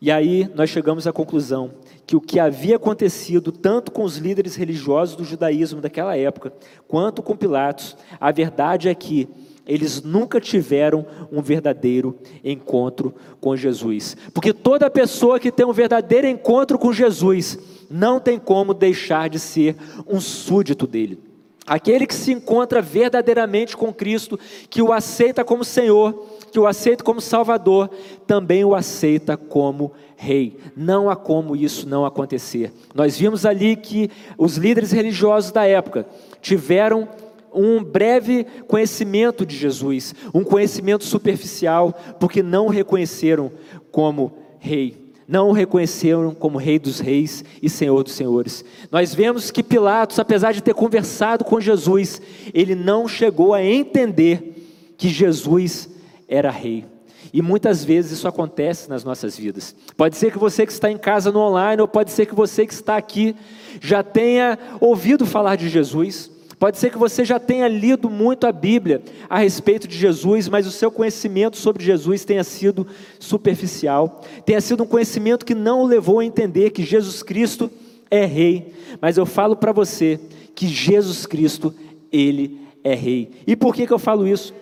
[0.02, 1.72] E aí nós chegamos à conclusão
[2.08, 6.52] que o que havia acontecido tanto com os líderes religiosos do judaísmo daquela época,
[6.88, 9.30] quanto com Pilatos, a verdade é que
[9.66, 14.18] eles nunca tiveram um verdadeiro encontro com Jesus.
[14.34, 17.58] Porque toda pessoa que tem um verdadeiro encontro com Jesus
[17.92, 19.76] não tem como deixar de ser
[20.08, 21.20] um súdito dele.
[21.66, 27.04] Aquele que se encontra verdadeiramente com Cristo, que o aceita como Senhor, que o aceita
[27.04, 27.90] como Salvador,
[28.26, 30.58] também o aceita como Rei.
[30.76, 32.74] Não há como isso não acontecer.
[32.94, 36.06] Nós vimos ali que os líderes religiosos da época
[36.42, 37.08] tiveram
[37.54, 43.52] um breve conhecimento de Jesus, um conhecimento superficial, porque não o reconheceram
[43.92, 45.01] como rei,
[45.32, 48.66] não o reconheceram como rei dos reis e senhor dos senhores.
[48.92, 52.22] Nós vemos que Pilatos, apesar de ter conversado com Jesus,
[52.54, 55.90] ele não chegou a entender que Jesus
[56.28, 56.86] era rei.
[57.34, 59.74] E muitas vezes isso acontece nas nossas vidas.
[59.96, 62.68] Pode ser que você que está em casa no online, ou pode ser que você
[62.68, 63.34] que está aqui
[63.80, 66.30] já tenha ouvido falar de Jesus,
[66.62, 70.68] Pode ser que você já tenha lido muito a Bíblia a respeito de Jesus, mas
[70.68, 72.86] o seu conhecimento sobre Jesus tenha sido
[73.20, 77.72] superficial, tenha sido um conhecimento que não o levou a entender que Jesus Cristo
[78.12, 78.76] é Rei.
[79.02, 80.20] Mas eu falo para você
[80.54, 81.74] que Jesus Cristo,
[82.12, 83.32] Ele é Rei.
[83.48, 84.54] E por que, que eu falo isso?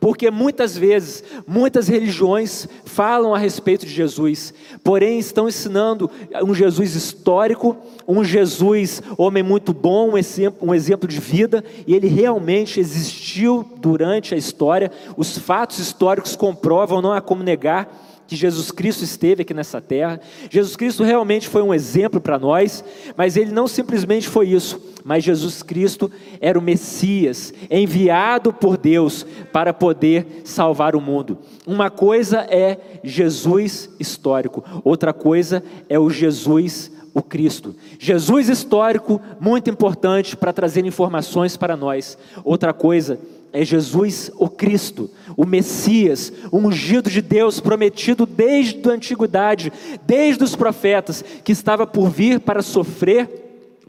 [0.00, 4.52] Porque muitas vezes, muitas religiões falam a respeito de Jesus,
[4.84, 6.10] porém estão ensinando
[6.42, 11.94] um Jesus histórico, um Jesus, homem muito bom, um exemplo, um exemplo de vida, e
[11.94, 18.36] ele realmente existiu durante a história, os fatos históricos comprovam, não há como negar que
[18.36, 20.20] Jesus Cristo esteve aqui nessa terra.
[20.50, 22.84] Jesus Cristo realmente foi um exemplo para nós,
[23.16, 26.10] mas ele não simplesmente foi isso, mas Jesus Cristo
[26.40, 31.38] era o Messias, enviado por Deus para poder salvar o mundo.
[31.66, 37.74] Uma coisa é Jesus histórico, outra coisa é o Jesus o Cristo.
[37.98, 42.18] Jesus histórico, muito importante para trazer informações para nós.
[42.44, 43.18] Outra coisa
[43.56, 49.72] é Jesus o Cristo, o Messias, o ungido de Deus, prometido desde a antiguidade,
[50.06, 53.45] desde os profetas, que estava por vir para sofrer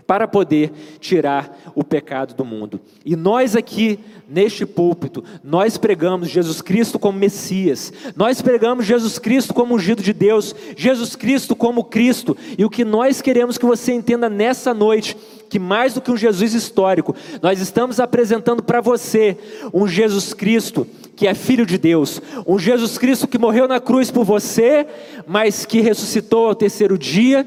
[0.08, 2.80] para poder tirar o pecado do mundo.
[3.06, 9.54] E nós aqui, neste púlpito, nós pregamos Jesus Cristo como Messias, nós pregamos Jesus Cristo
[9.54, 13.92] como ungido de Deus, Jesus Cristo como Cristo, e o que nós queremos que você
[13.92, 15.18] entenda nessa noite
[15.50, 19.38] que mais do que um Jesus histórico, nós estamos apresentando para você
[19.74, 24.12] um Jesus Cristo que é filho de Deus, um Jesus Cristo que morreu na cruz
[24.12, 24.86] por você,
[25.26, 27.44] mas que ressuscitou ao terceiro dia,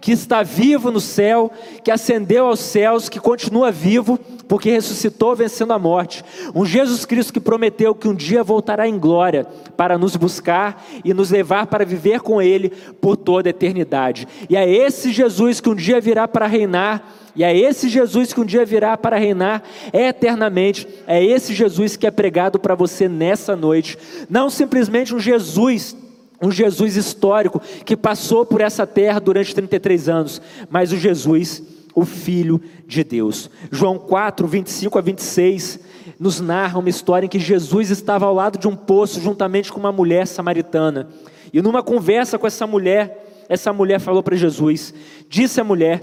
[0.00, 1.52] que está vivo no céu,
[1.84, 6.24] que ascendeu aos céus, que continua vivo, porque ressuscitou vencendo a morte.
[6.54, 11.12] Um Jesus Cristo que prometeu que um dia voltará em glória para nos buscar e
[11.12, 14.26] nos levar para viver com Ele por toda a eternidade.
[14.48, 18.40] E é esse Jesus que um dia virá para reinar e é esse Jesus que
[18.40, 20.86] um dia virá para reinar eternamente.
[21.06, 23.96] É esse Jesus que é pregado para você nessa noite.
[24.28, 25.96] Não simplesmente um Jesus,
[26.40, 31.62] um Jesus histórico que passou por essa terra durante 33 anos, mas o Jesus
[31.94, 33.50] o Filho de Deus.
[33.70, 35.80] João 4, 25 a 26
[36.18, 39.80] nos narra uma história em que Jesus estava ao lado de um poço juntamente com
[39.80, 41.08] uma mulher samaritana.
[41.52, 44.94] E numa conversa com essa mulher, essa mulher falou para Jesus:
[45.28, 46.02] Disse a mulher: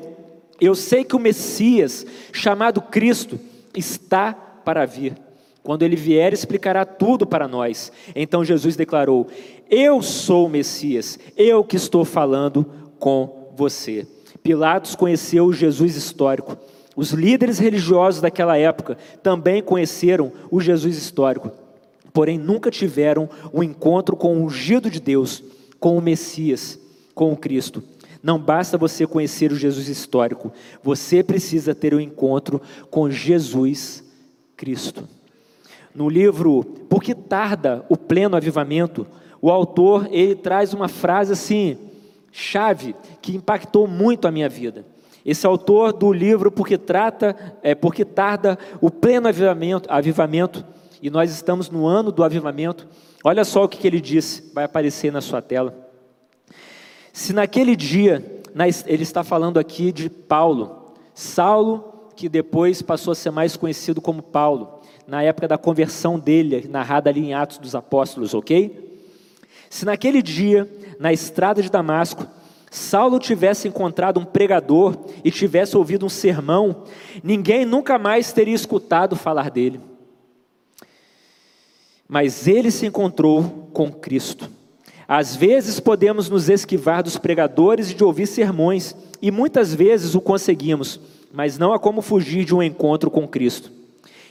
[0.59, 3.39] Eu sei que o Messias, chamado Cristo,
[3.75, 5.15] está para vir.
[5.63, 7.91] Quando ele vier, explicará tudo para nós.
[8.15, 9.27] Então Jesus declarou:
[9.69, 12.65] Eu sou o Messias, eu que estou falando
[12.99, 14.07] com você.
[14.41, 16.57] Pilatos conheceu o Jesus histórico.
[16.95, 21.51] Os líderes religiosos daquela época também conheceram o Jesus histórico,
[22.13, 25.43] porém nunca tiveram um encontro com o ungido de Deus,
[25.79, 26.79] com o Messias,
[27.13, 27.83] com o Cristo.
[28.23, 30.51] Não basta você conhecer o Jesus histórico,
[30.81, 34.03] você precisa ter um encontro com Jesus
[34.55, 35.07] Cristo.
[35.93, 39.05] No livro Por que tarda o pleno avivamento,
[39.41, 41.77] o autor ele traz uma frase assim,
[42.31, 44.85] chave, que impactou muito a minha vida.
[45.25, 50.65] Esse autor do livro, porque trata, é, porque tarda o pleno avivamento, avivamento,
[51.01, 52.87] e nós estamos no ano do avivamento.
[53.23, 55.75] Olha só o que, que ele disse, vai aparecer na sua tela.
[57.11, 58.41] Se naquele dia,
[58.85, 64.21] ele está falando aqui de Paulo, Saulo, que depois passou a ser mais conhecido como
[64.21, 68.86] Paulo, na época da conversão dele, narrada ali em Atos dos Apóstolos, ok?
[69.69, 72.27] Se naquele dia, na estrada de Damasco,
[72.69, 76.83] Saulo tivesse encontrado um pregador e tivesse ouvido um sermão,
[77.23, 79.79] ninguém nunca mais teria escutado falar dele.
[82.07, 84.49] Mas ele se encontrou com Cristo.
[85.07, 90.21] Às vezes podemos nos esquivar dos pregadores e de ouvir sermões, e muitas vezes o
[90.21, 90.99] conseguimos,
[91.31, 93.71] mas não há como fugir de um encontro com Cristo.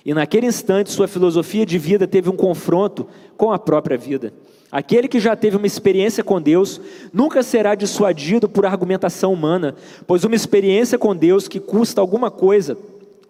[0.04, 4.32] E naquele instante, sua filosofia de vida teve um confronto com a própria vida.
[4.76, 6.78] Aquele que já teve uma experiência com Deus
[7.10, 9.74] nunca será dissuadido por argumentação humana,
[10.06, 12.76] pois uma experiência com Deus que custa alguma coisa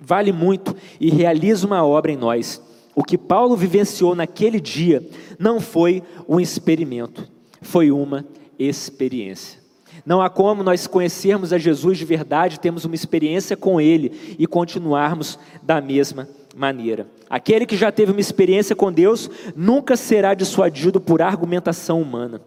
[0.01, 2.61] vale muito e realiza uma obra em nós.
[2.97, 7.29] O que Paulo vivenciou naquele dia não foi um experimento,
[7.63, 8.27] foi uma
[8.59, 9.61] experiência.
[10.05, 14.49] Não há como nós conhecermos a Jesus de verdade, termos uma experiência com Ele e
[14.49, 17.07] continuarmos da mesma maneira.
[17.29, 22.41] Aquele que já teve uma experiência com Deus nunca será dissuadido por argumentação humana.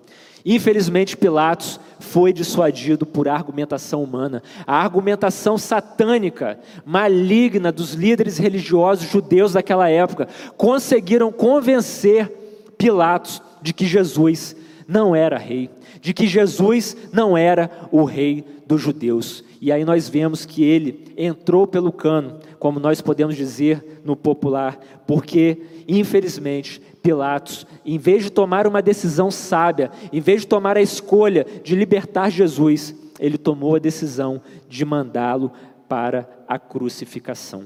[0.44, 4.42] Infelizmente, Pilatos foi dissuadido por argumentação humana.
[4.66, 12.32] A argumentação satânica, maligna dos líderes religiosos judeus daquela época conseguiram convencer
[12.78, 14.56] Pilatos de que Jesus
[14.88, 15.70] não era rei,
[16.02, 19.44] de que Jesus não era o rei dos judeus.
[19.62, 24.78] E aí nós vemos que ele entrou pelo cano, como nós podemos dizer no popular,
[25.08, 30.82] porque, infelizmente, Pilatos, em vez de tomar uma decisão sábia, em vez de tomar a
[30.82, 35.52] escolha de libertar Jesus, ele tomou a decisão de mandá-lo
[35.88, 37.64] para a crucificação.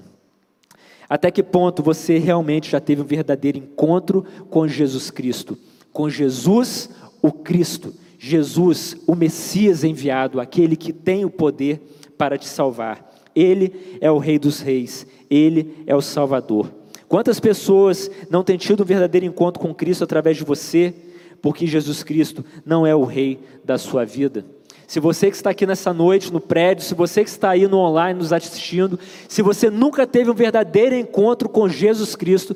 [1.10, 5.58] Até que ponto você realmente já teve um verdadeiro encontro com Jesus Cristo?
[5.91, 6.89] Com Jesus,
[7.21, 11.82] o Cristo, Jesus, o Messias enviado, aquele que tem o poder
[12.17, 13.12] para te salvar.
[13.36, 16.69] Ele é o Rei dos Reis, ele é o Salvador.
[17.08, 20.93] Quantas pessoas não têm tido um verdadeiro encontro com Cristo através de você,
[21.41, 24.46] porque Jesus Cristo não é o Rei da sua vida?
[24.88, 27.78] Se você que está aqui nessa noite no prédio, se você que está aí no
[27.78, 32.56] online nos assistindo, se você nunca teve um verdadeiro encontro com Jesus Cristo,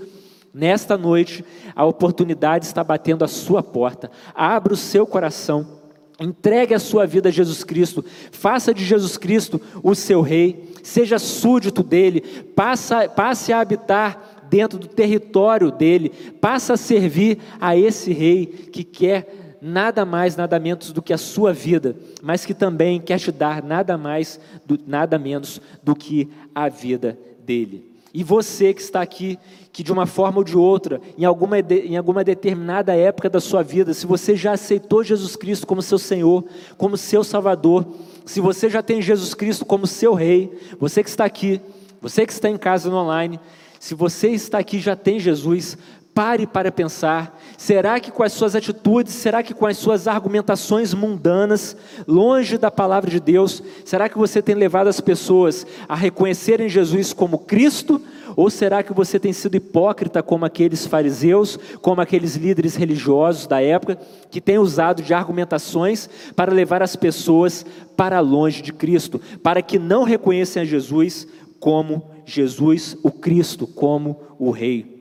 [0.57, 4.09] Nesta noite, a oportunidade está batendo a sua porta.
[4.33, 5.76] Abra o seu coração.
[6.19, 11.19] Entregue a sua vida a Jesus Cristo, faça de Jesus Cristo o seu rei, seja
[11.19, 12.21] súdito dele,
[12.55, 16.09] passa, passe a habitar dentro do território dele,
[16.41, 21.17] passe a servir a esse rei que quer nada mais, nada menos do que a
[21.17, 24.39] sua vida, mas que também quer te dar nada mais,
[24.85, 27.96] nada menos do que a vida dele.
[28.17, 29.37] E você que está aqui,
[29.71, 33.61] que de uma forma ou de outra, em alguma, em alguma determinada época da sua
[33.61, 36.43] vida, se você já aceitou Jesus Cristo como seu Senhor,
[36.79, 37.85] como seu Salvador,
[38.25, 41.61] se você já tem Jesus Cristo como seu Rei, você que está aqui,
[42.01, 43.39] você que está em casa no online,
[43.79, 45.77] se você está aqui já tem Jesus,
[46.17, 50.91] Pare para pensar: será que com as suas atitudes, será que com as suas argumentações
[50.91, 51.77] mundanas,
[52.07, 57.13] longe da palavra de Deus, será que você tem levado as pessoas a reconhecerem Jesus
[57.13, 58.01] como Cristo?
[58.35, 63.61] Ou será que você tem sido hipócrita como aqueles fariseus, como aqueles líderes religiosos da
[63.61, 63.99] época,
[64.31, 67.63] que têm usado de argumentações para levar as pessoas
[67.95, 71.27] para longe de Cristo, para que não reconheçam a Jesus
[71.59, 74.96] como Jesus, o Cristo, como o Rei?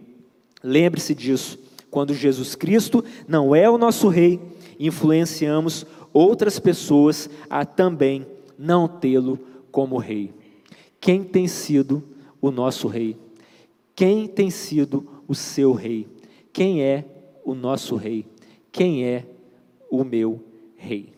[0.67, 1.59] Lembre-se disso.
[1.89, 4.41] Quando Jesus Cristo não é o nosso rei,
[4.81, 8.27] influenciamos outras pessoas a também
[8.59, 9.39] não tê-lo
[9.71, 10.33] como rei.
[11.01, 12.03] quem tem sido
[12.41, 13.17] o nosso rei?
[13.95, 16.09] Quem tem sido o seu rei?
[16.53, 17.05] Quem é
[17.45, 18.27] o nosso rei?
[18.73, 19.25] Quem é
[19.89, 20.43] o meu
[20.75, 21.13] rei?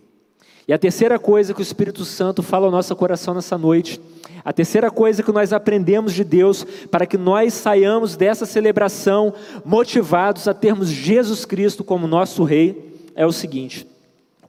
[0.66, 3.98] E a terceira coisa que o Espírito Santo fala ao nosso coração nessa noite,
[4.44, 9.34] a terceira coisa que nós aprendemos de Deus para que nós saiamos dessa celebração
[9.64, 13.86] motivados a termos Jesus Cristo como nosso rei, é o seguinte: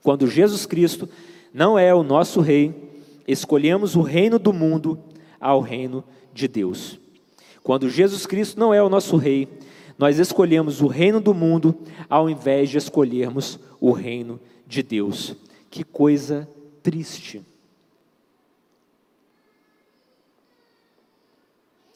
[0.02, 1.08] quando Jesus Cristo
[1.52, 2.74] não é o nosso rei,
[3.26, 4.98] escolhemos o reino do mundo
[5.40, 6.98] ao reino de Deus.
[7.62, 9.48] Quando Jesus Cristo não é o nosso rei,
[9.98, 11.76] nós escolhemos o reino do mundo
[12.08, 15.36] ao invés de escolhermos o reino de Deus.
[15.70, 16.48] Que coisa
[16.82, 17.42] triste.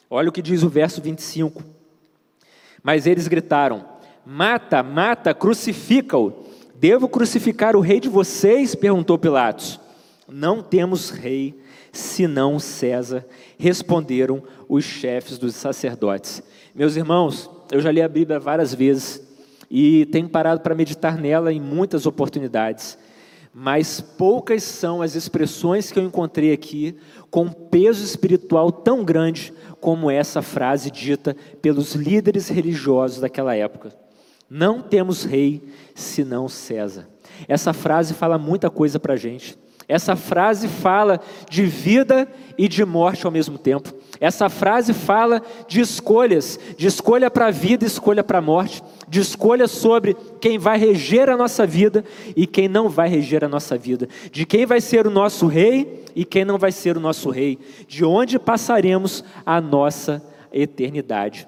[0.09, 1.63] Olha o que diz o verso 25.
[2.83, 3.85] Mas eles gritaram:
[4.25, 6.45] Mata, mata, crucifica-o.
[6.75, 8.75] Devo crucificar o rei de vocês?
[8.75, 9.79] perguntou Pilatos.
[10.27, 11.59] Não temos rei
[11.95, 13.25] senão César,
[13.57, 16.43] responderam os chefes dos sacerdotes.
[16.73, 19.21] Meus irmãos, eu já li a Bíblia várias vezes
[19.71, 22.97] e tenho parado para meditar nela em muitas oportunidades,
[23.53, 26.97] mas poucas são as expressões que eu encontrei aqui
[27.31, 29.53] com peso espiritual tão grande
[29.85, 33.93] como essa frase dita pelos líderes religiosos daquela época.
[34.49, 35.61] Não temos rei
[35.93, 37.07] senão César.
[37.47, 39.55] Essa frase fala muita coisa para a gente.
[39.87, 42.27] Essa frase fala de vida
[42.57, 43.93] e de morte ao mesmo tempo.
[44.19, 49.19] Essa frase fala de escolhas, de escolha para a vida escolha para a morte, de
[49.19, 52.03] escolha sobre quem vai reger a nossa vida
[52.35, 56.03] e quem não vai reger a nossa vida, de quem vai ser o nosso rei
[56.15, 61.47] e quem não vai ser o nosso rei, de onde passaremos a nossa eternidade.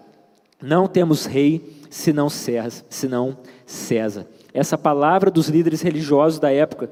[0.61, 4.27] Não temos rei senão César, senão César.
[4.53, 6.89] Essa palavra dos líderes religiosos da época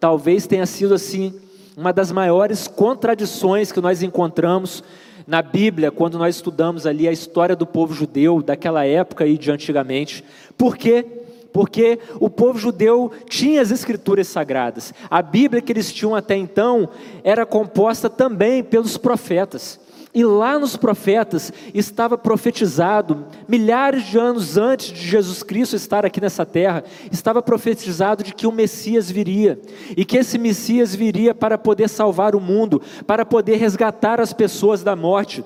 [0.00, 1.32] talvez tenha sido assim
[1.76, 4.82] uma das maiores contradições que nós encontramos
[5.26, 9.50] na Bíblia, quando nós estudamos ali a história do povo judeu daquela época e de
[9.50, 10.24] antigamente.
[10.56, 11.04] Por quê?
[11.52, 14.92] Porque o povo judeu tinha as escrituras sagradas.
[15.08, 16.88] A Bíblia que eles tinham até então
[17.22, 19.78] era composta também pelos profetas.
[20.14, 26.20] E lá nos profetas estava profetizado, milhares de anos antes de Jesus Cristo estar aqui
[26.20, 29.58] nessa terra, estava profetizado de que o Messias viria,
[29.96, 34.84] e que esse Messias viria para poder salvar o mundo, para poder resgatar as pessoas
[34.84, 35.42] da morte.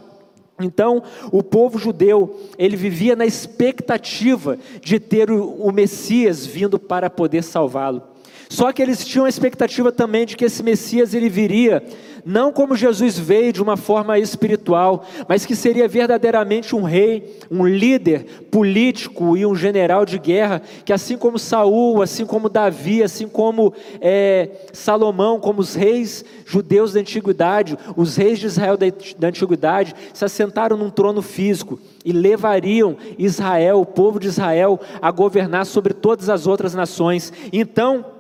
[0.61, 1.03] Então,
[1.33, 8.03] o povo judeu, ele vivia na expectativa de ter o, Messias vindo para poder salvá-lo.
[8.51, 11.83] Só que eles tinham a expectativa também de que esse Messias ele viria
[12.29, 17.67] não como Jesus veio de uma forma espiritual, mas que seria verdadeiramente um rei, um
[17.67, 23.27] líder político e um general de guerra, que assim como Saul, assim como Davi, assim
[23.27, 28.87] como é, Salomão, como os reis judeus da antiguidade, os reis de Israel da,
[29.19, 35.11] da antiguidade, se assentaram num trono físico e levariam Israel, o povo de Israel, a
[35.11, 37.33] governar sobre todas as outras nações.
[37.51, 38.18] Então,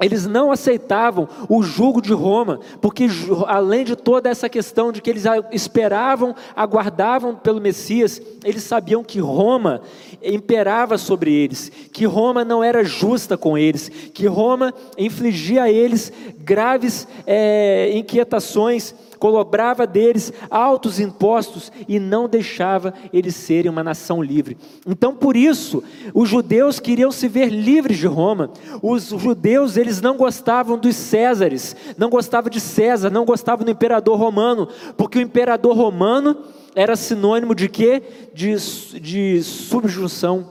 [0.00, 3.06] eles não aceitavam o jugo de Roma, porque
[3.46, 9.20] além de toda essa questão de que eles esperavam, aguardavam pelo Messias, eles sabiam que
[9.20, 9.82] Roma
[10.24, 16.12] imperava sobre eles, que Roma não era justa com eles, que Roma infligia a eles
[16.38, 24.58] graves é, inquietações, cobrava deles altos impostos e não deixava eles serem uma nação livre.
[24.86, 28.50] Então, por isso, os judeus queriam se ver livres de Roma.
[28.82, 34.18] Os judeus, eles não gostavam dos Césares, não gostavam de César, não gostavam do imperador
[34.18, 36.36] romano, porque o imperador romano
[36.74, 38.02] era sinônimo de quê?
[38.32, 38.54] De,
[39.00, 40.50] de subjunção,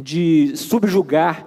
[0.00, 1.46] de subjugar.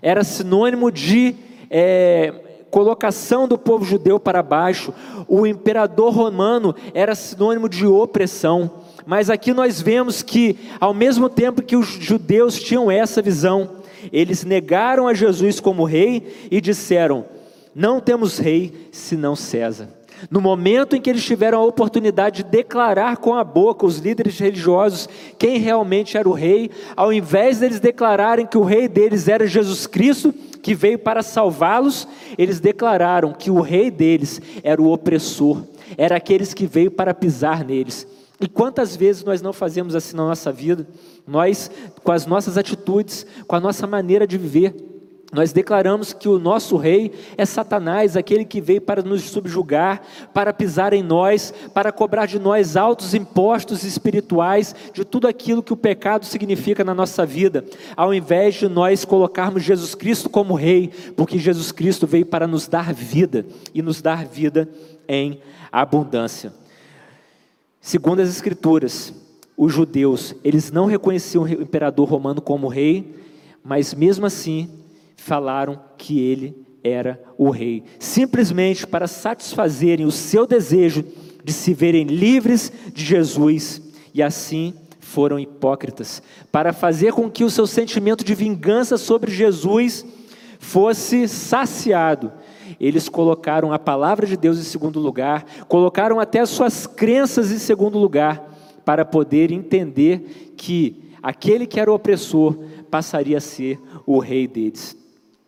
[0.00, 1.34] Era sinônimo de
[1.70, 2.32] é,
[2.70, 4.92] colocação do povo judeu para baixo.
[5.28, 8.70] O imperador romano era sinônimo de opressão.
[9.06, 13.82] Mas aqui nós vemos que, ao mesmo tempo que os judeus tinham essa visão,
[14.12, 17.24] eles negaram a Jesus como rei e disseram:
[17.74, 20.01] Não temos rei senão César.
[20.30, 24.38] No momento em que eles tiveram a oportunidade de declarar com a boca os líderes
[24.38, 25.08] religiosos
[25.38, 29.86] quem realmente era o rei, ao invés deles declararem que o rei deles era Jesus
[29.86, 32.06] Cristo, que veio para salvá-los,
[32.38, 35.62] eles declararam que o rei deles era o opressor,
[35.98, 38.06] era aqueles que veio para pisar neles.
[38.40, 40.86] E quantas vezes nós não fazemos assim na nossa vida?
[41.26, 41.70] Nós,
[42.02, 44.74] com as nossas atitudes, com a nossa maneira de viver,
[45.32, 50.02] nós declaramos que o nosso rei é Satanás, aquele que veio para nos subjugar,
[50.34, 55.72] para pisar em nós, para cobrar de nós altos impostos espirituais, de tudo aquilo que
[55.72, 57.64] o pecado significa na nossa vida,
[57.96, 62.68] ao invés de nós colocarmos Jesus Cristo como rei, porque Jesus Cristo veio para nos
[62.68, 64.68] dar vida e nos dar vida
[65.08, 65.40] em
[65.72, 66.52] abundância.
[67.80, 69.14] Segundo as Escrituras,
[69.56, 73.16] os judeus, eles não reconheciam o imperador romano como rei,
[73.64, 74.81] mas mesmo assim
[75.22, 81.04] falaram que ele era o rei, simplesmente para satisfazerem o seu desejo
[81.44, 83.80] de se verem livres de Jesus,
[84.12, 90.04] e assim foram hipócritas, para fazer com que o seu sentimento de vingança sobre Jesus
[90.58, 92.32] fosse saciado.
[92.80, 97.58] Eles colocaram a palavra de Deus em segundo lugar, colocaram até as suas crenças em
[97.58, 98.50] segundo lugar,
[98.84, 102.58] para poder entender que aquele que era o opressor
[102.90, 105.00] passaria a ser o rei deles.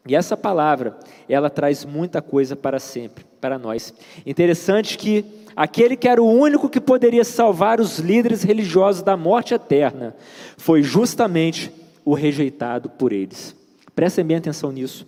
[0.07, 3.95] E essa palavra, ela traz muita coisa para sempre, para nós.
[4.27, 5.25] Interessante que
[5.57, 10.15] aquele que era o único que poderia salvar os líderes religiosos da morte eterna,
[10.59, 11.73] foi justamente
[12.05, 13.57] o rejeitado por eles.
[13.95, 15.07] Prestem bem atenção nisso.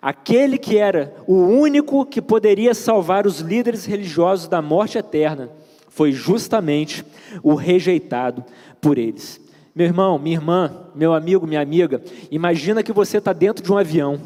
[0.00, 5.50] Aquele que era o único que poderia salvar os líderes religiosos da morte eterna,
[5.90, 7.04] foi justamente
[7.42, 8.42] o rejeitado
[8.80, 9.38] por eles.
[9.74, 13.78] Meu irmão, minha irmã, meu amigo, minha amiga, imagina que você está dentro de um
[13.78, 14.20] avião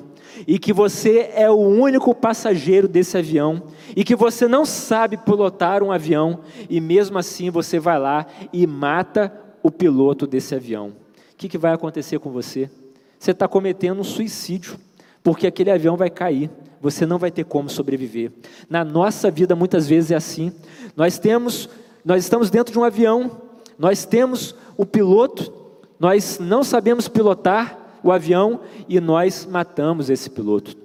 [0.46, 3.62] e que você é o único passageiro desse avião
[3.94, 8.66] e que você não sabe pilotar um avião e mesmo assim você vai lá e
[8.66, 9.32] mata
[9.62, 10.88] o piloto desse avião.
[10.88, 12.70] O que, que vai acontecer com você?
[13.18, 14.78] Você está cometendo um suicídio,
[15.22, 18.32] porque aquele avião vai cair, você não vai ter como sobreviver.
[18.68, 20.52] Na nossa vida muitas vezes é assim.
[20.96, 21.68] Nós temos,
[22.04, 23.42] nós estamos dentro de um avião,
[23.78, 25.52] nós temos o piloto,
[25.98, 30.76] nós não sabemos pilotar o avião e nós matamos esse piloto.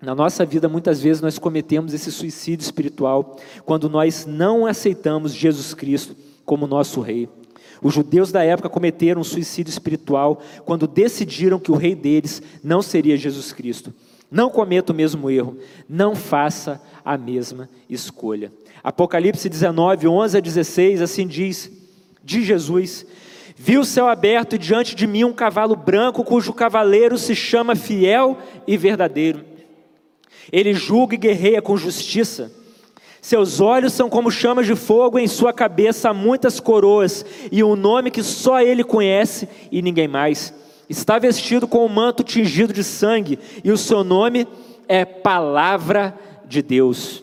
[0.00, 5.74] Na nossa vida, muitas vezes, nós cometemos esse suicídio espiritual quando nós não aceitamos Jesus
[5.74, 7.28] Cristo como nosso Rei.
[7.80, 12.82] Os judeus da época cometeram um suicídio espiritual quando decidiram que o Rei deles não
[12.82, 13.92] seria Jesus Cristo.
[14.30, 18.52] Não cometa o mesmo erro, não faça a mesma escolha.
[18.82, 21.70] Apocalipse 19, 11 a 16, assim diz:
[22.24, 23.06] de Jesus.
[23.64, 27.76] Vi o céu aberto e diante de mim um cavalo branco, cujo cavaleiro se chama
[27.76, 28.36] Fiel
[28.66, 29.44] e Verdadeiro.
[30.50, 32.50] Ele julga e guerreia com justiça.
[33.20, 37.76] Seus olhos são como chamas de fogo, em sua cabeça há muitas coroas, e um
[37.76, 40.52] nome que só ele conhece e ninguém mais.
[40.88, 44.44] Está vestido com um manto tingido de sangue, e o seu nome
[44.88, 47.22] é Palavra de Deus.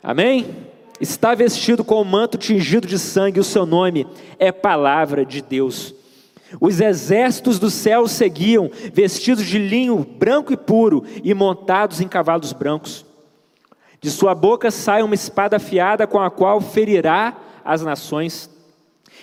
[0.00, 0.46] Amém?
[1.00, 4.06] Está vestido com o um manto tingido de sangue, o seu nome
[4.38, 5.94] é Palavra de Deus.
[6.60, 12.52] Os exércitos do céu seguiam, vestidos de linho branco e puro e montados em cavalos
[12.52, 13.04] brancos.
[14.00, 18.53] De sua boca sai uma espada afiada com a qual ferirá as nações.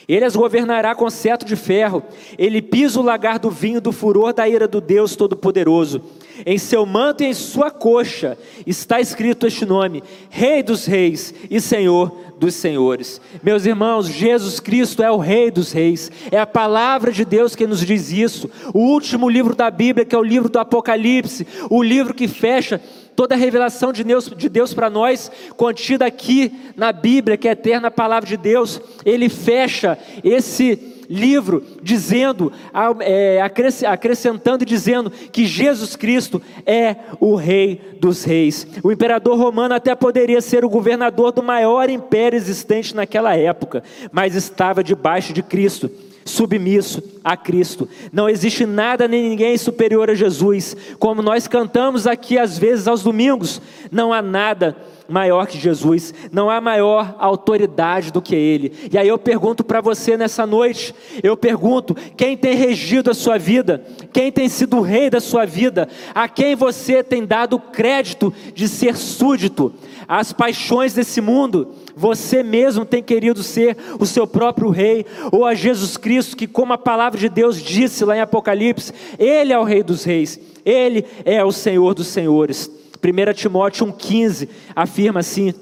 [0.08, 2.04] Ele as governará com cetro de ferro.
[2.38, 6.02] Ele pisa o lagar do vinho do furor da ira do Deus Todo-Poderoso.
[6.46, 11.62] Em seu manto e em sua coxa está escrito este nome: Rei dos Reis e
[11.62, 13.22] Senhor dos Senhores.
[13.44, 17.68] Meus irmãos, Jesus Cristo é o Rei dos Reis, é a palavra de Deus que
[17.68, 18.50] nos diz isso.
[18.74, 22.82] O último livro da Bíblia, que é o livro do Apocalipse, o livro que fecha
[23.16, 27.52] toda a revelação de Deus, de Deus para nós, contida aqui na Bíblia, que é
[27.52, 32.54] a eterna palavra de Deus, ele fecha esse livro dizendo,
[33.02, 33.42] é,
[33.86, 38.66] acrescentando e dizendo que Jesus Cristo é o Rei dos Reis.
[38.82, 44.36] O imperador romano até poderia ser o governador do maior império existente naquela época, mas
[44.36, 45.92] estava debaixo de Cristo
[46.24, 47.90] submisso a Cristo.
[48.14, 50.78] Não existe nada nem ninguém superior a Jesus.
[51.00, 56.50] Como nós cantamos aqui às vezes aos domingos, não há nada maior que Jesus, não
[56.50, 58.74] há maior autoridade do que Ele.
[58.92, 63.38] E aí eu pergunto para você nessa noite: eu pergunto, quem tem regido a sua
[63.38, 63.84] vida,
[64.14, 68.68] quem tem sido o rei da sua vida, a quem você tem dado crédito de
[68.68, 69.74] ser súdito,
[70.08, 75.54] as paixões desse mundo, você mesmo tem querido ser o seu próprio rei, ou a
[75.54, 79.64] Jesus Cristo, que, como a palavra de Deus disse lá em Apocalipse, Ele é o
[79.64, 82.70] Rei dos Reis, Ele é o Senhor dos Senhores.
[83.04, 85.54] 1 Timóteo 1,15 afirma assim: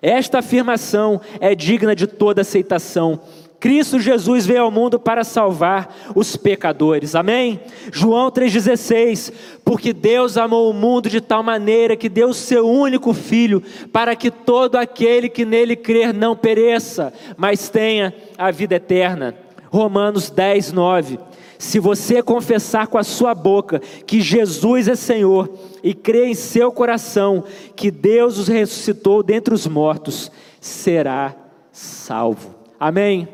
[0.00, 3.20] Esta afirmação é digna de toda aceitação.
[3.62, 7.14] Cristo Jesus veio ao mundo para salvar os pecadores.
[7.14, 7.60] Amém?
[7.92, 9.32] João 3,16.
[9.64, 14.16] Porque Deus amou o mundo de tal maneira que deu o seu único filho, para
[14.16, 19.32] que todo aquele que nele crer não pereça, mas tenha a vida eterna.
[19.70, 21.20] Romanos 10, 9.
[21.62, 25.48] Se você confessar com a sua boca que Jesus é Senhor
[25.80, 27.44] e crer em seu coração
[27.76, 30.28] que Deus os ressuscitou dentre os mortos,
[30.60, 31.32] será
[31.70, 32.52] salvo.
[32.80, 33.28] Amém?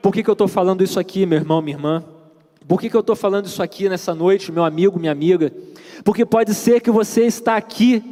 [0.00, 2.02] Por que, que eu estou falando isso aqui, meu irmão, minha irmã?
[2.66, 5.52] Por que, que eu estou falando isso aqui nessa noite, meu amigo, minha amiga?
[6.02, 8.02] Porque pode ser que você está aqui,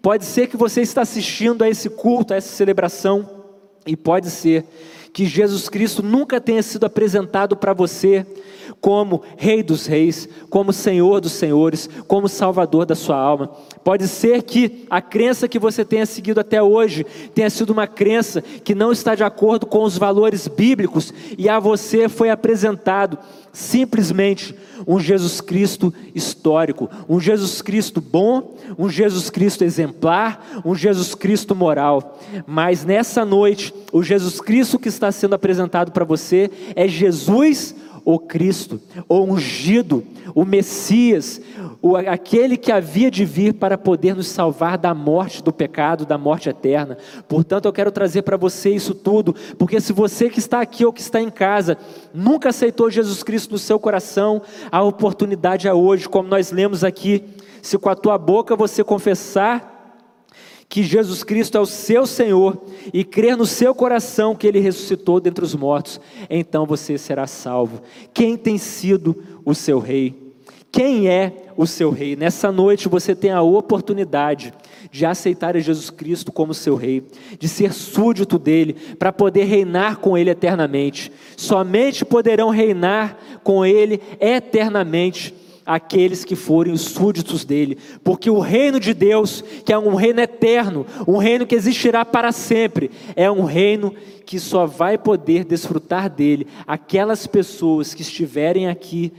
[0.00, 3.28] pode ser que você está assistindo a esse culto, a essa celebração,
[3.86, 4.64] E pode ser
[5.12, 8.26] que Jesus Cristo nunca tenha sido apresentado para você
[8.80, 13.50] como Rei dos Reis, como Senhor dos Senhores, como Salvador da sua alma.
[13.82, 17.04] Pode ser que a crença que você tenha seguido até hoje
[17.34, 21.58] tenha sido uma crença que não está de acordo com os valores bíblicos e a
[21.58, 23.18] você foi apresentado
[23.52, 24.54] simplesmente
[24.86, 31.54] um Jesus Cristo histórico, um Jesus Cristo bom, um Jesus Cristo exemplar, um Jesus Cristo
[31.54, 32.18] moral.
[32.46, 37.74] Mas nessa noite, o Jesus Cristo que está sendo apresentado para você é Jesus
[38.10, 40.02] o Cristo, o ungido,
[40.34, 41.42] o Messias,
[41.82, 46.16] o, aquele que havia de vir para poder nos salvar da morte, do pecado, da
[46.16, 46.96] morte eterna.
[47.28, 50.92] Portanto, eu quero trazer para você isso tudo, porque se você que está aqui ou
[50.92, 51.76] que está em casa
[52.14, 54.40] nunca aceitou Jesus Cristo no seu coração,
[54.72, 57.22] a oportunidade é hoje, como nós lemos aqui.
[57.60, 59.77] Se com a tua boca você confessar
[60.68, 62.62] que Jesus Cristo é o seu Senhor
[62.92, 67.80] e crer no seu coração que ele ressuscitou dentre os mortos, então você será salvo.
[68.12, 70.28] Quem tem sido o seu rei?
[70.70, 72.14] Quem é o seu rei?
[72.14, 74.52] Nessa noite você tem a oportunidade
[74.90, 77.02] de aceitar Jesus Cristo como seu rei,
[77.38, 81.10] de ser súdito dele, para poder reinar com ele eternamente.
[81.36, 85.34] Somente poderão reinar com ele eternamente
[85.68, 90.18] aqueles que forem os súditos dele, porque o reino de Deus, que é um reino
[90.18, 93.94] eterno, um reino que existirá para sempre, é um reino
[94.24, 99.12] que só vai poder desfrutar dele aquelas pessoas que estiverem aqui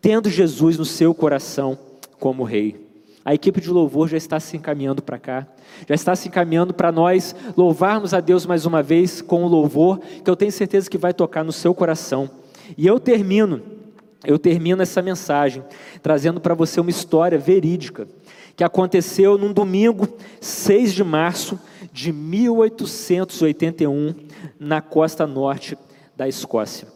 [0.00, 1.76] tendo Jesus no seu coração
[2.20, 2.86] como rei.
[3.24, 5.44] A equipe de louvor já está se encaminhando para cá,
[5.88, 9.98] já está se encaminhando para nós louvarmos a Deus mais uma vez com o louvor
[9.98, 12.30] que eu tenho certeza que vai tocar no seu coração.
[12.78, 13.75] E eu termino
[14.24, 15.62] eu termino essa mensagem
[16.02, 18.08] trazendo para você uma história verídica
[18.56, 20.08] que aconteceu num domingo,
[20.40, 21.60] 6 de março
[21.92, 24.14] de 1881,
[24.58, 25.76] na costa norte
[26.16, 26.88] da Escócia.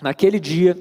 [0.00, 0.74] Naquele dia,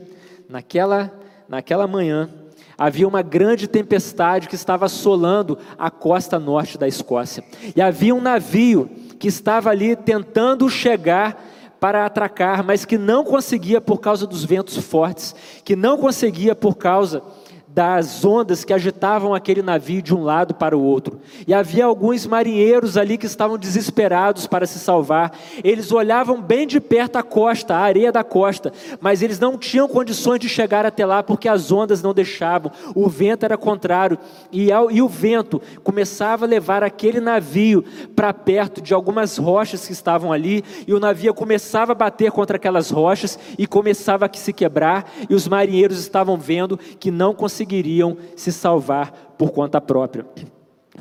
[0.48, 1.14] naquela,
[1.50, 2.30] naquela manhã,
[2.78, 7.44] havia uma grande tempestade que estava assolando a costa norte da Escócia.
[7.76, 8.90] E havia um navio
[9.20, 11.49] que estava ali tentando chegar
[11.80, 16.76] para atracar, mas que não conseguia por causa dos ventos fortes, que não conseguia por
[16.76, 17.24] causa
[17.72, 21.22] das ondas que agitavam aquele navio de um lado para o outro.
[21.48, 25.32] E havia alguns marinheiros ali que estavam desesperados para se salvar.
[25.64, 29.88] Eles olhavam bem de perto a costa, a areia da costa, mas eles não tinham
[29.88, 32.72] condições de chegar até lá porque as ondas não deixavam.
[32.96, 34.18] O vento era contrário
[34.52, 39.86] e, ao, e o vento começava a levar aquele navio para perto de algumas rochas
[39.86, 44.30] que estavam ali e o navio começava a bater contra aquelas rochas e começava a
[44.34, 49.82] se quebrar e os marinheiros estavam vendo que não conseguiam conseguiriam se salvar por conta
[49.82, 50.26] própria.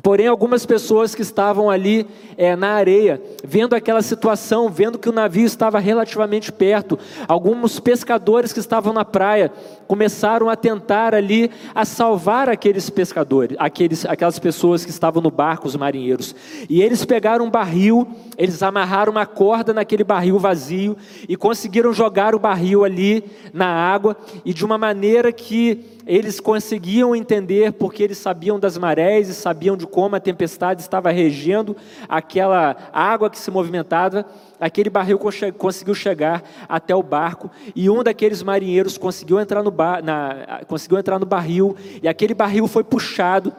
[0.01, 2.07] Porém, algumas pessoas que estavam ali
[2.37, 6.97] é, na areia, vendo aquela situação, vendo que o navio estava relativamente perto,
[7.27, 9.51] alguns pescadores que estavam na praia
[9.87, 15.67] começaram a tentar ali a salvar aqueles pescadores, aqueles, aquelas pessoas que estavam no barco,
[15.67, 16.33] os marinheiros.
[16.69, 18.07] E eles pegaram um barril,
[18.37, 20.95] eles amarraram uma corda naquele barril vazio
[21.27, 27.15] e conseguiram jogar o barril ali na água e de uma maneira que eles conseguiam
[27.15, 31.77] entender porque eles sabiam das marés e sabiam de como a tempestade estava regendo
[32.09, 34.25] aquela água que se movimentava.
[34.59, 35.19] Aquele barril
[35.55, 40.97] conseguiu chegar até o barco e um daqueles marinheiros conseguiu entrar no, bar, na, conseguiu
[40.97, 43.53] entrar no barril e aquele barril foi puxado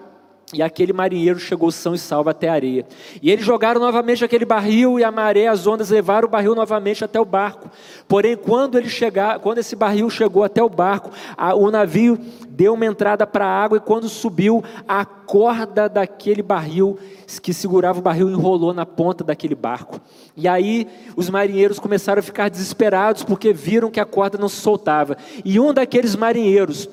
[0.53, 2.87] e aquele marinheiro chegou são e salvo até a areia.
[3.23, 7.05] E eles jogaram novamente aquele barril e a maré, as ondas levaram o barril novamente
[7.05, 7.71] até o barco.
[8.09, 12.75] Porém, quando ele chegar, quando esse barril chegou até o barco, a, o navio deu
[12.75, 16.99] uma entrada para a água e quando subiu, a corda daquele barril
[17.41, 20.01] que segurava o barril enrolou na ponta daquele barco.
[20.37, 24.57] E aí os marinheiros começaram a ficar desesperados porque viram que a corda não se
[24.57, 25.17] soltava.
[25.45, 26.89] E um daqueles marinheiros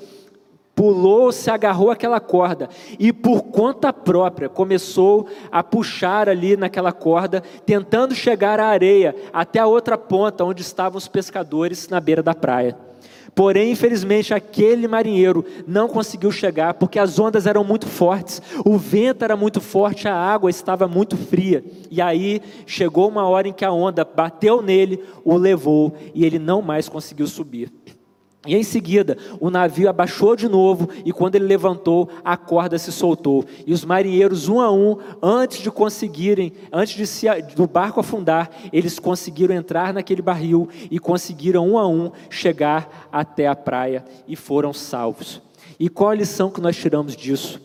[0.78, 2.68] pulou, se agarrou àquela corda
[3.00, 9.58] e por conta própria começou a puxar ali naquela corda, tentando chegar à areia, até
[9.58, 12.76] a outra ponta onde estavam os pescadores na beira da praia.
[13.34, 19.24] Porém, infelizmente, aquele marinheiro não conseguiu chegar porque as ondas eram muito fortes, o vento
[19.24, 21.64] era muito forte, a água estava muito fria.
[21.90, 26.38] E aí chegou uma hora em que a onda bateu nele, o levou e ele
[26.38, 27.68] não mais conseguiu subir.
[28.48, 32.90] E em seguida, o navio abaixou de novo, e quando ele levantou, a corda se
[32.90, 33.44] soltou.
[33.66, 38.50] E os marinheiros, um a um, antes de conseguirem, antes de se, do barco afundar,
[38.72, 44.34] eles conseguiram entrar naquele barril e conseguiram, um a um, chegar até a praia e
[44.34, 45.42] foram salvos.
[45.78, 47.60] E qual a lição que nós tiramos disso?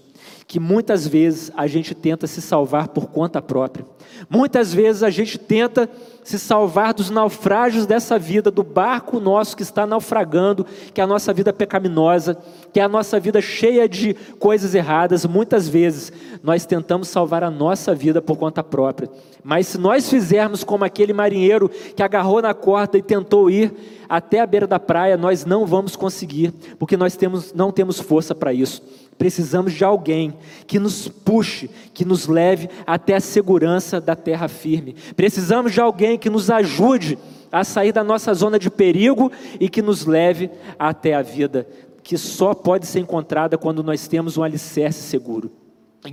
[0.54, 3.88] que muitas vezes a gente tenta se salvar por conta própria.
[4.30, 5.90] Muitas vezes a gente tenta
[6.24, 11.08] se salvar dos naufrágios dessa vida, do barco nosso que está naufragando, que é a
[11.08, 12.38] nossa vida pecaminosa,
[12.72, 15.26] que é a nossa vida cheia de coisas erradas.
[15.26, 19.10] Muitas vezes nós tentamos salvar a nossa vida por conta própria,
[19.44, 23.74] mas se nós fizermos como aquele marinheiro que agarrou na corda e tentou ir
[24.08, 28.34] até a beira da praia, nós não vamos conseguir, porque nós temos, não temos força
[28.34, 28.82] para isso.
[29.18, 30.34] Precisamos de alguém
[30.66, 34.96] que nos puxe, que nos leve até a segurança da terra firme.
[35.16, 37.18] Precisamos de alguém que nos ajude
[37.52, 41.68] a sair da nossa zona de perigo e que nos leve até a vida,
[42.02, 45.52] que só pode ser encontrada quando nós temos um alicerce seguro.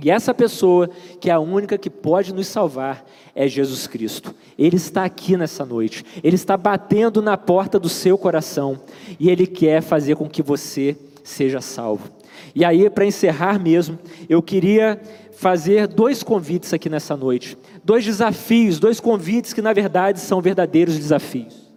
[0.01, 0.89] E essa pessoa,
[1.19, 4.33] que é a única que pode nos salvar, é Jesus Cristo.
[4.57, 8.79] Ele está aqui nessa noite, ele está batendo na porta do seu coração
[9.19, 12.20] e ele quer fazer com que você seja salvo.
[12.53, 13.97] E aí, para encerrar mesmo,
[14.29, 17.57] eu queria fazer dois convites aqui nessa noite.
[17.83, 21.71] Dois desafios, dois convites que na verdade são verdadeiros desafios.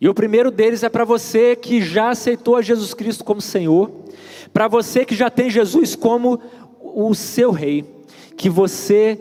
[0.00, 3.88] E o primeiro deles é para você que já aceitou a Jesus Cristo como Senhor,
[4.52, 6.40] para você que já tem Jesus como
[6.80, 7.84] o seu Rei,
[8.36, 9.16] que você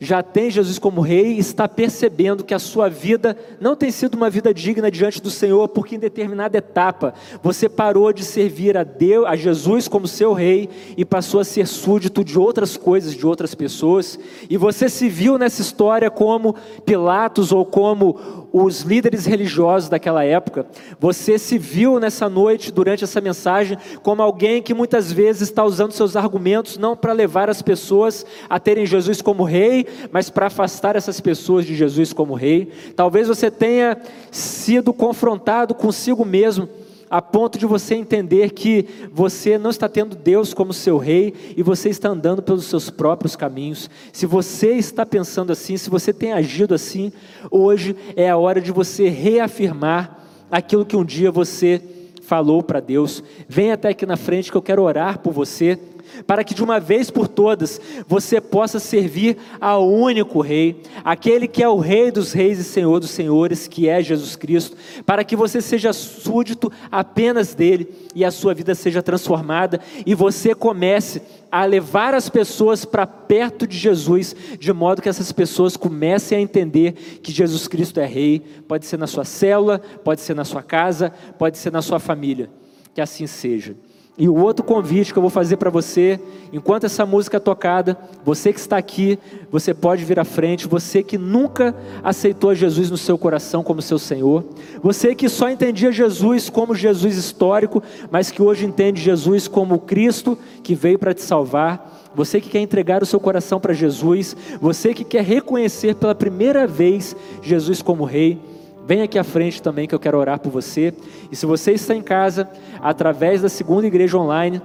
[0.00, 4.14] já tem Jesus como rei e está percebendo que a sua vida não tem sido
[4.14, 8.84] uma vida digna diante do Senhor, porque em determinada etapa você parou de servir a
[8.84, 13.26] Deus, a Jesus como seu rei e passou a ser súdito de outras coisas, de
[13.26, 14.18] outras pessoas,
[14.48, 20.64] e você se viu nessa história como Pilatos ou como os líderes religiosos daquela época.
[21.00, 25.90] Você se viu nessa noite, durante essa mensagem, como alguém que muitas vezes está usando
[25.90, 30.94] seus argumentos não para levar as pessoas a terem Jesus como rei, mas para afastar
[30.94, 32.70] essas pessoas de Jesus como rei.
[32.94, 33.98] Talvez você tenha
[34.30, 36.68] sido confrontado consigo mesmo
[37.14, 41.62] a ponto de você entender que você não está tendo Deus como seu rei e
[41.62, 43.88] você está andando pelos seus próprios caminhos.
[44.12, 47.12] Se você está pensando assim, se você tem agido assim,
[47.52, 51.80] hoje é a hora de você reafirmar aquilo que um dia você
[52.20, 53.22] falou para Deus.
[53.48, 55.78] Vem até aqui na frente que eu quero orar por você
[56.26, 61.62] para que de uma vez por todas você possa servir ao único Rei, aquele que
[61.62, 65.36] é o Rei dos Reis e Senhor dos Senhores, que é Jesus Cristo, para que
[65.36, 71.22] você seja súdito apenas dele e a sua vida seja transformada e você comece
[71.54, 76.40] a levar as pessoas para perto de Jesus, de modo que essas pessoas comecem a
[76.40, 78.40] entender que Jesus Cristo é Rei.
[78.66, 82.50] Pode ser na sua célula, pode ser na sua casa, pode ser na sua família.
[82.92, 83.76] Que assim seja.
[84.16, 86.20] E o outro convite que eu vou fazer para você,
[86.52, 89.18] enquanto essa música é tocada, você que está aqui,
[89.50, 93.98] você pode vir à frente, você que nunca aceitou Jesus no seu coração como seu
[93.98, 94.44] Senhor,
[94.80, 100.38] você que só entendia Jesus como Jesus histórico, mas que hoje entende Jesus como Cristo
[100.62, 104.94] que veio para te salvar, você que quer entregar o seu coração para Jesus, você
[104.94, 108.38] que quer reconhecer pela primeira vez Jesus como Rei,
[108.86, 110.92] Vem aqui à frente também que eu quero orar por você.
[111.30, 112.48] E se você está em casa,
[112.80, 114.60] através da segunda igreja online,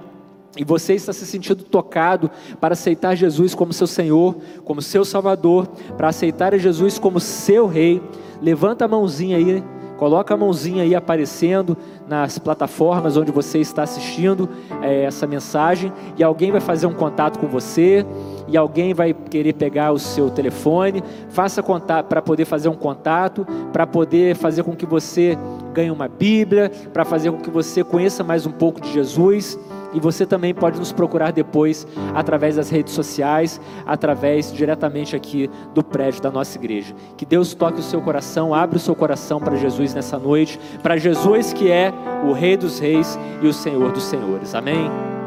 [0.56, 5.68] e você está se sentindo tocado para aceitar Jesus como seu Senhor, como seu Salvador,
[5.96, 8.02] para aceitar Jesus como seu Rei,
[8.42, 9.62] levanta a mãozinha aí,
[10.00, 11.76] coloca a mãozinha aí aparecendo
[12.08, 14.48] nas plataformas onde você está assistindo
[14.80, 18.06] é, essa mensagem, e alguém vai fazer um contato com você
[18.48, 23.46] e alguém vai querer pegar o seu telefone, faça contato para poder fazer um contato,
[23.74, 25.36] para poder fazer com que você
[25.74, 29.58] ganhe uma Bíblia, para fazer com que você conheça mais um pouco de Jesus.
[29.92, 35.82] E você também pode nos procurar depois através das redes sociais, através diretamente aqui do
[35.82, 36.94] prédio da nossa igreja.
[37.16, 40.96] Que Deus toque o seu coração, abra o seu coração para Jesus nessa noite, para
[40.96, 41.92] Jesus que é
[42.26, 44.54] o Rei dos Reis e o Senhor dos Senhores.
[44.54, 45.19] Amém.